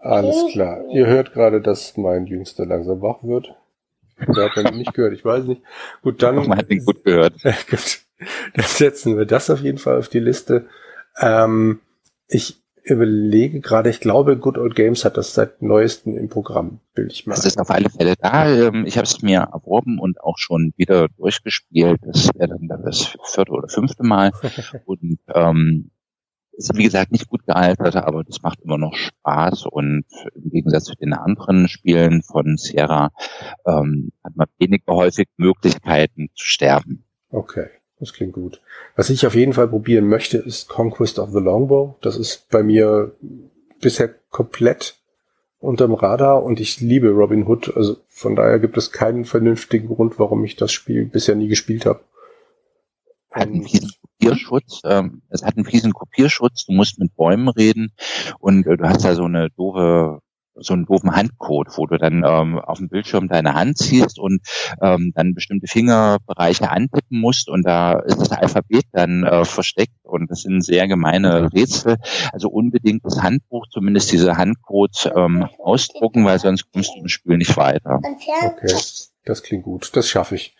[0.00, 0.84] Alles klar.
[0.92, 3.54] Ihr hört gerade, dass mein Jüngster langsam wach wird.
[4.26, 5.12] Oder hat man nicht gehört?
[5.12, 5.62] Ich weiß nicht.
[6.02, 6.34] Gut, dann.
[6.48, 7.34] Man hat ihn gut gehört.
[7.44, 10.66] dann setzen wir das auf jeden Fall auf die Liste.
[11.20, 11.80] Ähm,
[12.26, 12.60] ich
[12.90, 17.26] überlege gerade, ich glaube, Good Old Games hat das seit neuestem im Programm, will ich
[17.26, 17.34] mal.
[17.34, 18.48] Das ist auf alle Fälle da.
[18.48, 22.00] Ähm, ich habe es mir erworben und auch schon wieder durchgespielt.
[22.02, 24.32] Das wäre dann das vierte oder fünfte Mal.
[24.84, 25.90] und ähm,
[26.58, 30.84] ist wie gesagt nicht gut gealtert, aber das macht immer noch Spaß und im Gegensatz
[30.84, 33.10] zu den anderen Spielen von Sierra
[33.64, 37.04] ähm, hat man weniger häufig Möglichkeiten zu sterben.
[37.30, 37.68] Okay.
[38.00, 38.60] Das klingt gut.
[38.96, 41.96] Was ich auf jeden Fall probieren möchte, ist Conquest of the Longbow.
[42.00, 43.12] Das ist bei mir
[43.80, 44.96] bisher komplett
[45.60, 47.76] unterm Radar und ich liebe Robin Hood.
[47.76, 51.86] Also von daher gibt es keinen vernünftigen Grund, warum ich das Spiel bisher nie gespielt
[51.86, 52.00] habe.
[53.30, 54.80] Hat einen fiesen Kopierschutz.
[54.84, 56.66] Ähm, es hat einen fiesen Kopierschutz.
[56.66, 57.92] Du musst mit Bäumen reden
[58.38, 60.20] und äh, du hast da so eine doofe
[60.60, 64.40] so einen doofen Handcode, wo du dann ähm, auf dem Bildschirm deine Hand ziehst und
[64.82, 70.30] ähm, dann bestimmte Fingerbereiche antippen musst und da ist das Alphabet dann äh, versteckt und
[70.30, 71.96] das sind sehr gemeine Rätsel.
[72.32, 77.36] Also unbedingt das Handbuch, zumindest diese Handcodes ähm, ausdrucken, weil sonst kommst du im Spiel
[77.36, 78.00] nicht weiter.
[78.02, 78.52] Okay,
[79.24, 79.90] das klingt gut.
[79.94, 80.56] Das schaffe ich.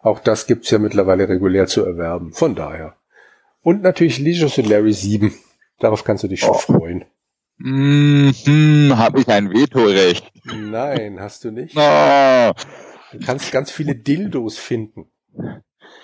[0.00, 2.32] Auch das gibt's ja mittlerweile regulär zu erwerben.
[2.32, 2.94] Von daher.
[3.62, 5.34] Und natürlich Leisure Larry 7.
[5.80, 6.54] Darauf kannst du dich schon oh.
[6.54, 7.04] freuen.
[7.58, 10.30] Mhm, habe ich ein Vetorecht?
[10.44, 11.74] Nein, hast du nicht.
[11.76, 12.52] Oh.
[13.12, 15.06] Du kannst ganz viele Dildos finden.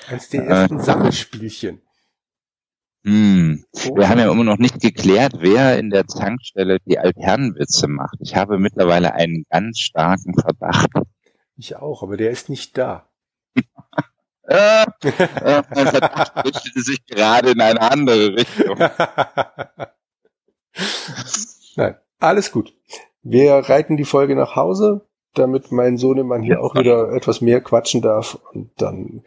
[0.09, 0.83] Eins der ersten äh.
[0.83, 1.83] Sammelspielchen.
[3.05, 3.65] Hm.
[3.73, 3.97] Oh.
[3.97, 8.17] Wir haben ja immer noch nicht geklärt, wer in der Tankstelle die Alternenwitze macht.
[8.21, 10.91] Ich habe mittlerweile einen ganz starken Verdacht.
[11.57, 13.09] Ich auch, aber der ist nicht da.
[14.45, 18.79] äh, äh, mein Verdacht richtete sich gerade in eine andere Richtung.
[22.23, 22.73] Alles gut.
[23.25, 25.01] Wir reiten die Folge nach Hause,
[25.35, 28.39] damit mein Sohnemann hier auch wieder etwas mehr quatschen darf.
[28.53, 29.23] Und dann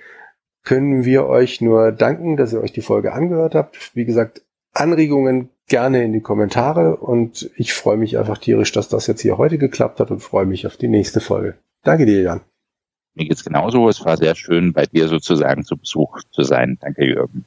[0.64, 3.96] können wir euch nur danken, dass ihr euch die Folge angehört habt.
[3.96, 4.44] Wie gesagt,
[4.74, 9.38] Anregungen gerne in die Kommentare und ich freue mich einfach tierisch, dass das jetzt hier
[9.38, 11.56] heute geklappt hat und freue mich auf die nächste Folge.
[11.84, 12.42] Danke dir, Jan.
[13.14, 13.90] Mir geht's genauso.
[13.90, 16.78] Es war sehr schön, bei dir sozusagen zu Besuch zu sein.
[16.80, 17.46] Danke, Jürgen.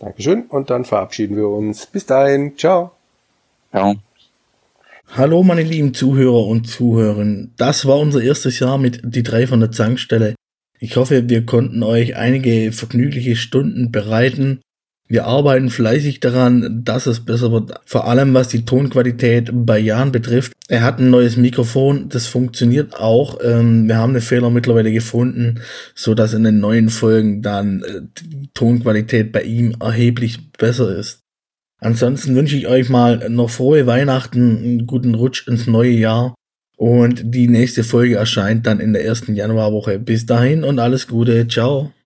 [0.00, 0.46] Dankeschön.
[0.46, 1.86] Und dann verabschieden wir uns.
[1.86, 2.56] Bis dahin.
[2.56, 2.90] Ciao.
[3.70, 3.94] Ciao.
[5.10, 7.54] Hallo meine lieben Zuhörer und Zuhörerinnen.
[7.56, 10.34] Das war unser erstes Jahr mit die drei von der Zankstelle.
[10.78, 14.60] Ich hoffe, wir konnten euch einige vergnügliche Stunden bereiten.
[15.08, 17.72] Wir arbeiten fleißig daran, dass es besser wird.
[17.86, 20.52] Vor allem was die Tonqualität bei Jan betrifft.
[20.68, 23.38] Er hat ein neues Mikrofon, das funktioniert auch.
[23.42, 25.62] Ähm, wir haben den Fehler mittlerweile gefunden,
[25.94, 31.20] so dass in den neuen Folgen dann äh, die Tonqualität bei ihm erheblich besser ist.
[31.80, 36.34] Ansonsten wünsche ich euch mal noch frohe Weihnachten, einen guten Rutsch ins neue Jahr.
[36.76, 39.98] Und die nächste Folge erscheint dann in der ersten Januarwoche.
[39.98, 41.46] Bis dahin und alles Gute.
[41.48, 41.92] Ciao.